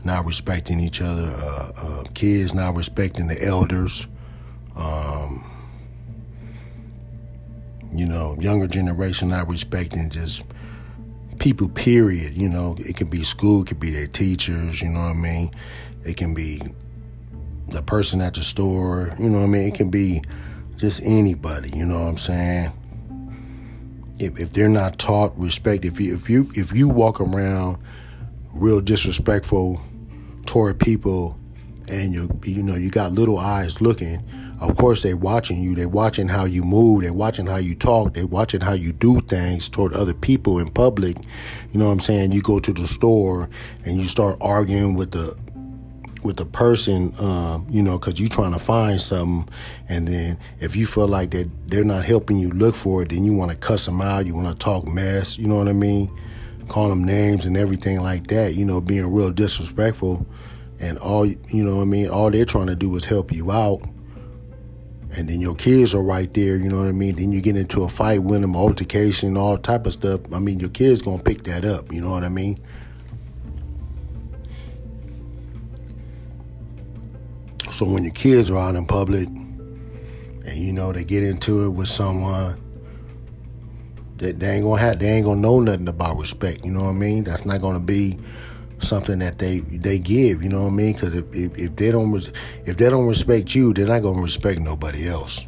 not 0.05 0.25
respecting 0.25 0.79
each 0.79 1.01
other. 1.01 1.33
Uh, 1.35 1.71
uh, 1.77 2.03
kids 2.13 2.53
not 2.53 2.75
respecting 2.75 3.27
the 3.27 3.43
elders. 3.43 4.07
Um, 4.77 5.43
you 7.93 8.05
know, 8.05 8.35
younger 8.39 8.67
generation 8.67 9.29
not 9.29 9.49
respecting 9.49 10.09
just 10.09 10.43
people, 11.45 11.69
period. 11.69 12.33
You 12.33 12.49
know, 12.49 12.75
it 12.79 12.97
could 12.97 13.11
be 13.11 13.23
school, 13.23 13.61
it 13.61 13.67
could 13.67 13.79
be 13.79 13.91
their 13.91 14.07
teachers, 14.07 14.81
you 14.81 14.89
know 14.89 14.99
what 14.99 15.11
I 15.11 15.13
mean? 15.13 15.51
It 16.03 16.17
can 16.17 16.33
be 16.33 16.59
the 17.67 17.83
person 17.83 18.19
at 18.19 18.33
the 18.33 18.41
store, 18.41 19.13
you 19.19 19.29
know 19.29 19.37
what 19.37 19.45
I 19.45 19.47
mean? 19.47 19.67
It 19.67 19.75
can 19.75 19.91
be 19.91 20.23
just 20.77 21.03
anybody, 21.03 21.69
you 21.69 21.85
know 21.85 21.99
what 21.99 22.09
I'm 22.09 22.17
saying? 22.17 22.71
if, 24.19 24.39
if 24.39 24.53
they're 24.53 24.69
not 24.69 24.97
taught 24.97 25.37
respect, 25.37 25.85
if 25.85 25.99
you 25.99 26.15
if 26.15 26.29
you 26.29 26.49
if 26.53 26.73
you 26.73 26.87
walk 26.87 27.19
around 27.19 27.77
real 28.53 28.81
disrespectful 28.81 29.81
toward 30.45 30.79
people 30.79 31.37
and 31.87 32.13
you 32.13 32.29
you 32.43 32.63
know 32.63 32.75
you 32.75 32.89
got 32.89 33.11
little 33.11 33.37
eyes 33.37 33.81
looking 33.81 34.23
of 34.59 34.77
course 34.77 35.03
they're 35.03 35.17
watching 35.17 35.61
you. 35.61 35.75
They're 35.75 35.89
watching 35.89 36.27
how 36.27 36.45
you 36.45 36.63
move. 36.63 37.03
They're 37.03 37.13
watching 37.13 37.45
how 37.45 37.57
you 37.57 37.75
talk. 37.75 38.13
They're 38.13 38.25
watching 38.25 38.61
how 38.61 38.73
you 38.73 38.93
do 38.93 39.19
things 39.21 39.69
toward 39.69 39.93
other 39.93 40.13
people 40.13 40.59
in 40.59 40.69
public. 40.71 41.17
You 41.71 41.79
know 41.79 41.87
what 41.87 41.91
i'm 41.91 41.99
saying? 41.99 42.31
You 42.31 42.41
go 42.41 42.59
to 42.59 42.73
the 42.73 42.87
store 42.87 43.49
and 43.83 43.97
you 43.97 44.07
start 44.07 44.37
arguing 44.41 44.95
with 44.95 45.11
the 45.11 45.37
with 46.23 46.37
the 46.37 46.45
person 46.45 47.13
um, 47.19 47.67
you 47.69 47.83
know 47.83 47.99
because 47.99 48.19
you're 48.19 48.29
trying 48.29 48.53
to 48.53 48.59
find 48.59 48.99
something. 49.01 49.53
And 49.89 50.07
then 50.07 50.39
if 50.59 50.75
you 50.75 50.85
feel 50.85 51.07
like 51.07 51.31
that 51.31 51.49
they're 51.67 51.83
not 51.83 52.05
helping 52.05 52.37
you 52.37 52.49
look 52.49 52.75
for 52.75 53.03
it 53.03 53.09
then 53.09 53.25
you 53.25 53.33
want 53.33 53.51
to 53.51 53.57
cuss 53.57 53.85
them 53.85 54.01
out. 54.01 54.25
You 54.25 54.35
want 54.35 54.47
to 54.47 54.55
talk 54.55 54.87
mess. 54.87 55.37
You 55.37 55.47
know 55.47 55.57
what 55.57 55.67
i 55.67 55.73
mean? 55.73 56.11
Call 56.67 56.89
them 56.89 57.03
names 57.03 57.45
and 57.45 57.57
everything 57.57 58.01
like 58.01 58.27
that. 58.27 58.55
You 58.55 58.65
know 58.65 58.79
being 58.79 59.13
real 59.13 59.31
disrespectful. 59.31 60.25
And 60.79 60.97
all 60.97 61.25
you 61.25 61.63
know 61.63 61.77
what 61.77 61.83
I 61.83 61.85
mean? 61.85 62.09
All 62.09 62.29
they're 62.31 62.45
trying 62.45 62.67
to 62.67 62.75
do 62.75 62.95
is 62.95 63.05
help 63.05 63.31
you 63.31 63.51
out 63.51 63.81
and 65.17 65.29
then 65.29 65.39
your 65.39 65.55
kids 65.55 65.95
are 65.95 66.03
right 66.03 66.33
there 66.33 66.57
you 66.57 66.69
know 66.69 66.79
what 66.79 66.87
I 66.87 66.91
mean? 66.91 67.15
Then 67.15 67.31
you 67.31 67.41
get 67.41 67.55
into 67.55 67.83
a 67.83 67.89
fight 67.89 68.21
with 68.23 68.41
them 68.41 68.55
altercation 68.55 69.37
all 69.37 69.57
type 69.57 69.85
of 69.85 69.93
stuff. 69.93 70.21
I 70.33 70.39
mean 70.39 70.59
your 70.59 70.69
kids 70.69 71.01
gonna 71.01 71.23
pick 71.23 71.43
that 71.43 71.63
up 71.63 71.91
you 71.91 72.01
know 72.01 72.11
what 72.11 72.23
I 72.23 72.29
mean? 72.29 72.59
So 77.71 77.85
when 77.85 78.03
your 78.03 78.13
kids 78.13 78.49
are 78.51 78.57
out 78.57 78.75
in 78.75 78.85
public 78.85 79.27
and 79.27 80.55
you 80.55 80.71
know 80.71 80.91
they 80.91 81.03
get 81.03 81.23
into 81.23 81.65
it 81.65 81.69
with 81.69 81.87
someone 81.87 82.61
that 84.17 84.39
they 84.39 84.51
ain't 84.51 84.63
gonna 84.63 84.81
have 84.81 84.99
they 84.99 85.09
ain't 85.09 85.25
gonna 85.25 85.41
know 85.41 85.59
nothing 85.59 85.87
about 85.87 86.17
respect 86.17 86.65
you 86.65 86.71
know 86.71 86.83
what 86.83 86.89
I 86.89 86.93
mean? 86.93 87.23
That's 87.23 87.45
not 87.45 87.61
gonna 87.61 87.79
be 87.79 88.19
something 88.79 89.19
that 89.19 89.39
they 89.39 89.59
they 89.59 89.99
give. 89.99 90.43
You 90.43 90.49
know 90.49 90.63
what 90.63 90.73
I 90.73 90.75
mean? 90.75 90.93
Because 90.93 91.15
if, 91.15 91.25
if, 91.33 91.57
if 91.57 91.75
they 91.75 91.91
don't 91.91 92.13
if 92.65 92.77
they 92.77 92.89
don't 92.89 93.07
respect 93.07 93.55
you, 93.55 93.73
they're 93.73 93.87
not 93.87 94.01
gonna 94.01 94.21
respect 94.21 94.59
nobody 94.59 95.07
else. 95.07 95.45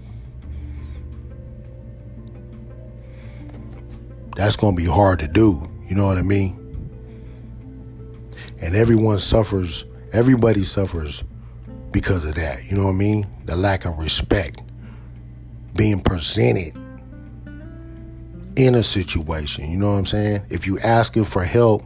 That's 4.36 4.56
gonna 4.56 4.76
be 4.76 4.86
hard 4.86 5.20
to 5.20 5.28
do. 5.28 5.68
You 5.86 5.96
know 5.96 6.06
what 6.06 6.18
I 6.18 6.22
mean? 6.22 6.64
And 8.60 8.76
everyone 8.76 9.20
suffers. 9.20 9.86
Everybody 10.14 10.64
suffers 10.64 11.24
because 11.92 12.24
of 12.26 12.36
that. 12.36 12.64
You 12.70 12.78
know 12.78 12.86
what 12.86 12.92
I 12.92 12.96
mean? 12.96 13.28
The 13.46 13.56
lack 13.56 13.86
of 13.86 13.98
respect 13.98 14.62
being 15.76 16.00
presented 16.00 16.76
in 18.56 18.76
a 18.76 18.84
situation. 18.84 19.70
You 19.70 19.78
know 19.78 19.92
what 19.92 20.00
I'm 20.00 20.06
saying? 20.06 20.42
If 20.50 20.66
you 20.66 20.80
asking 20.80 21.26
for 21.26 21.44
help 21.44 21.84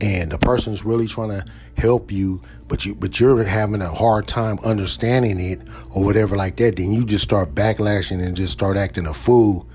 and 0.00 0.30
the 0.30 0.38
person's 0.38 0.84
really 0.84 1.06
trying 1.06 1.30
to 1.30 1.44
help 1.76 2.10
you 2.10 2.40
but 2.68 2.84
you 2.84 2.94
but 2.94 3.20
you're 3.20 3.42
having 3.44 3.82
a 3.82 3.92
hard 3.92 4.26
time 4.26 4.58
understanding 4.64 5.38
it 5.40 5.60
or 5.94 6.04
whatever 6.04 6.36
like 6.36 6.56
that 6.56 6.76
then 6.76 6.92
you 6.92 7.04
just 7.04 7.24
start 7.24 7.54
backlashing 7.54 8.24
and 8.24 8.36
just 8.36 8.52
start 8.52 8.76
acting 8.76 9.06
a 9.06 9.14
fool. 9.14 9.66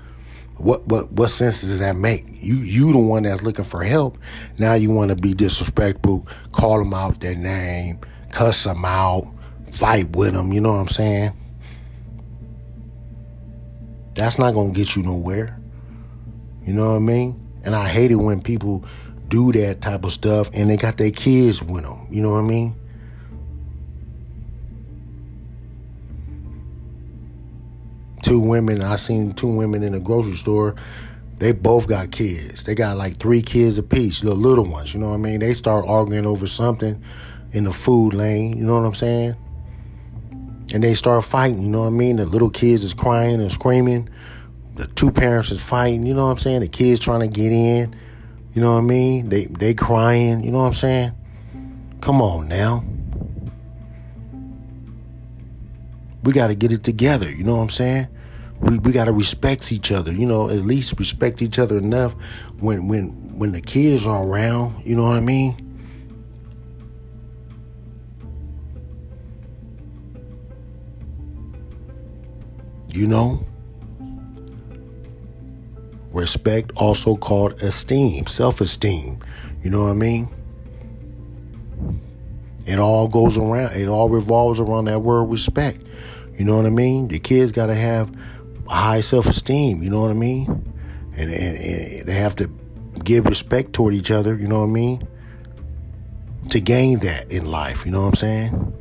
What 0.56 0.86
what 0.86 1.10
what 1.12 1.28
sense 1.28 1.62
does 1.62 1.80
that 1.80 1.96
make? 1.96 2.24
You 2.28 2.56
you 2.56 2.92
the 2.92 2.98
one 2.98 3.22
that's 3.22 3.42
looking 3.42 3.64
for 3.64 3.82
help. 3.82 4.18
Now 4.58 4.74
you 4.74 4.90
want 4.90 5.10
to 5.10 5.16
be 5.16 5.32
disrespectful 5.32 6.26
call 6.52 6.78
them 6.78 6.92
out 6.92 7.20
their 7.20 7.36
name 7.36 7.98
cuss 8.30 8.64
them 8.64 8.84
out 8.84 9.26
fight 9.72 10.14
with 10.16 10.32
them 10.32 10.52
you 10.52 10.60
know 10.60 10.72
what 10.72 10.80
i'm 10.80 10.88
saying? 10.88 11.32
That's 14.14 14.38
not 14.38 14.54
gonna 14.54 14.72
get 14.72 14.96
you 14.96 15.02
nowhere. 15.02 15.58
You 16.64 16.74
know 16.74 16.90
what 16.90 16.96
i 16.96 17.00
mean? 17.00 17.40
And 17.64 17.74
i 17.74 17.88
hate 17.88 18.10
it 18.10 18.16
when 18.16 18.40
people 18.40 18.84
do 19.30 19.52
that 19.52 19.80
type 19.80 20.04
of 20.04 20.12
stuff 20.12 20.50
and 20.52 20.68
they 20.68 20.76
got 20.76 20.98
their 20.98 21.10
kids 21.10 21.62
with 21.62 21.84
them. 21.84 22.06
You 22.10 22.20
know 22.20 22.32
what 22.32 22.40
I 22.40 22.42
mean? 22.42 22.74
Two 28.22 28.40
women, 28.40 28.82
I 28.82 28.96
seen 28.96 29.32
two 29.32 29.48
women 29.48 29.82
in 29.82 29.92
the 29.92 30.00
grocery 30.00 30.34
store. 30.36 30.74
They 31.38 31.52
both 31.52 31.88
got 31.88 32.10
kids. 32.10 32.64
They 32.64 32.74
got 32.74 32.98
like 32.98 33.16
three 33.16 33.40
kids 33.40 33.78
apiece, 33.78 34.22
little 34.22 34.38
little 34.38 34.66
ones. 34.66 34.92
You 34.92 35.00
know 35.00 35.08
what 35.08 35.14
I 35.14 35.18
mean? 35.18 35.40
They 35.40 35.54
start 35.54 35.86
arguing 35.88 36.26
over 36.26 36.46
something 36.46 37.02
in 37.52 37.64
the 37.64 37.72
food 37.72 38.12
lane. 38.12 38.58
You 38.58 38.64
know 38.64 38.78
what 38.78 38.86
I'm 38.86 38.94
saying? 38.94 39.36
And 40.74 40.84
they 40.84 40.92
start 40.92 41.24
fighting. 41.24 41.62
You 41.62 41.68
know 41.68 41.80
what 41.80 41.86
I 41.86 41.90
mean? 41.90 42.16
The 42.16 42.26
little 42.26 42.50
kids 42.50 42.84
is 42.84 42.92
crying 42.92 43.40
and 43.40 43.50
screaming. 43.50 44.10
The 44.76 44.86
two 44.86 45.10
parents 45.10 45.50
is 45.50 45.62
fighting. 45.62 46.04
You 46.04 46.12
know 46.12 46.26
what 46.26 46.32
I'm 46.32 46.38
saying? 46.38 46.60
The 46.60 46.68
kids 46.68 47.00
trying 47.00 47.20
to 47.20 47.28
get 47.28 47.52
in. 47.52 47.96
You 48.52 48.60
know 48.60 48.72
what 48.72 48.78
I 48.78 48.82
mean? 48.82 49.28
They 49.28 49.44
they 49.44 49.74
crying, 49.74 50.42
you 50.42 50.50
know 50.50 50.58
what 50.58 50.66
I'm 50.66 50.72
saying? 50.72 51.12
Come 52.00 52.20
on 52.20 52.48
now. 52.48 52.84
We 56.22 56.32
got 56.32 56.48
to 56.48 56.54
get 56.54 56.72
it 56.72 56.82
together, 56.82 57.30
you 57.30 57.44
know 57.44 57.56
what 57.56 57.62
I'm 57.62 57.68
saying? 57.68 58.08
We 58.60 58.78
we 58.78 58.92
got 58.92 59.04
to 59.04 59.12
respect 59.12 59.70
each 59.70 59.92
other, 59.92 60.12
you 60.12 60.26
know, 60.26 60.48
at 60.48 60.58
least 60.58 60.98
respect 60.98 61.42
each 61.42 61.58
other 61.58 61.78
enough 61.78 62.14
when 62.58 62.88
when 62.88 63.38
when 63.38 63.52
the 63.52 63.60
kids 63.60 64.06
are 64.06 64.24
around, 64.24 64.84
you 64.84 64.96
know 64.96 65.04
what 65.04 65.16
I 65.16 65.20
mean? 65.20 65.66
You 72.92 73.06
know? 73.06 73.46
Respect, 76.12 76.72
also 76.76 77.16
called 77.16 77.62
esteem, 77.62 78.26
self 78.26 78.60
esteem. 78.60 79.18
You 79.62 79.70
know 79.70 79.82
what 79.82 79.90
I 79.90 79.94
mean? 79.94 80.28
It 82.66 82.78
all 82.78 83.08
goes 83.08 83.38
around, 83.38 83.74
it 83.74 83.88
all 83.88 84.08
revolves 84.08 84.60
around 84.60 84.86
that 84.86 85.00
word 85.00 85.24
respect. 85.24 85.82
You 86.34 86.44
know 86.44 86.56
what 86.56 86.66
I 86.66 86.70
mean? 86.70 87.08
The 87.08 87.18
kids 87.18 87.52
got 87.52 87.66
to 87.66 87.74
have 87.74 88.14
high 88.68 89.00
self 89.00 89.26
esteem. 89.26 89.82
You 89.82 89.90
know 89.90 90.00
what 90.00 90.10
I 90.10 90.14
mean? 90.14 90.46
And, 91.16 91.30
and, 91.30 91.56
and 91.56 92.06
they 92.06 92.14
have 92.14 92.36
to 92.36 92.50
give 93.04 93.26
respect 93.26 93.72
toward 93.72 93.94
each 93.94 94.10
other. 94.10 94.34
You 94.34 94.48
know 94.48 94.60
what 94.60 94.66
I 94.66 94.70
mean? 94.70 95.06
To 96.50 96.60
gain 96.60 97.00
that 97.00 97.30
in 97.30 97.46
life. 97.46 97.84
You 97.84 97.92
know 97.92 98.02
what 98.02 98.08
I'm 98.08 98.14
saying? 98.14 98.79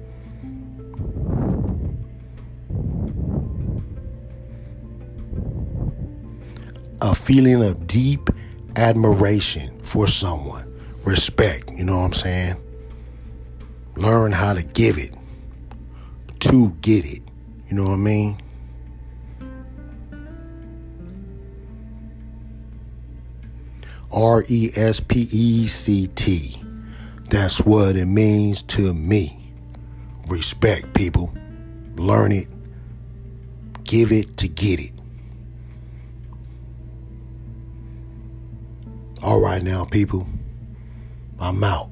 Feeling 7.29 7.63
of 7.63 7.85
deep 7.85 8.31
admiration 8.75 9.79
for 9.83 10.07
someone, 10.07 10.65
respect, 11.03 11.69
you 11.69 11.83
know 11.83 11.99
what 11.99 12.05
I'm 12.05 12.13
saying? 12.13 12.55
Learn 13.95 14.31
how 14.31 14.53
to 14.53 14.63
give 14.63 14.97
it 14.97 15.13
to 16.39 16.71
get 16.81 17.05
it, 17.05 17.21
you 17.67 17.77
know 17.77 17.83
what 17.83 17.93
I 17.93 17.97
mean? 17.97 18.41
R 24.11 24.43
E 24.49 24.71
S 24.75 24.99
P 24.99 25.27
E 25.31 25.67
C 25.67 26.07
T. 26.07 26.55
That's 27.29 27.61
what 27.61 27.95
it 27.95 28.07
means 28.07 28.63
to 28.63 28.91
me. 28.91 29.53
Respect 30.25 30.95
people. 30.95 31.31
Learn 31.95 32.31
it. 32.31 32.47
Give 33.83 34.11
it 34.11 34.35
to 34.37 34.47
get 34.47 34.79
it. 34.79 34.98
All 39.21 39.41
right, 39.41 39.61
now, 39.61 39.83
people, 39.83 40.25
I'm 41.39 41.61
out. 41.63 41.89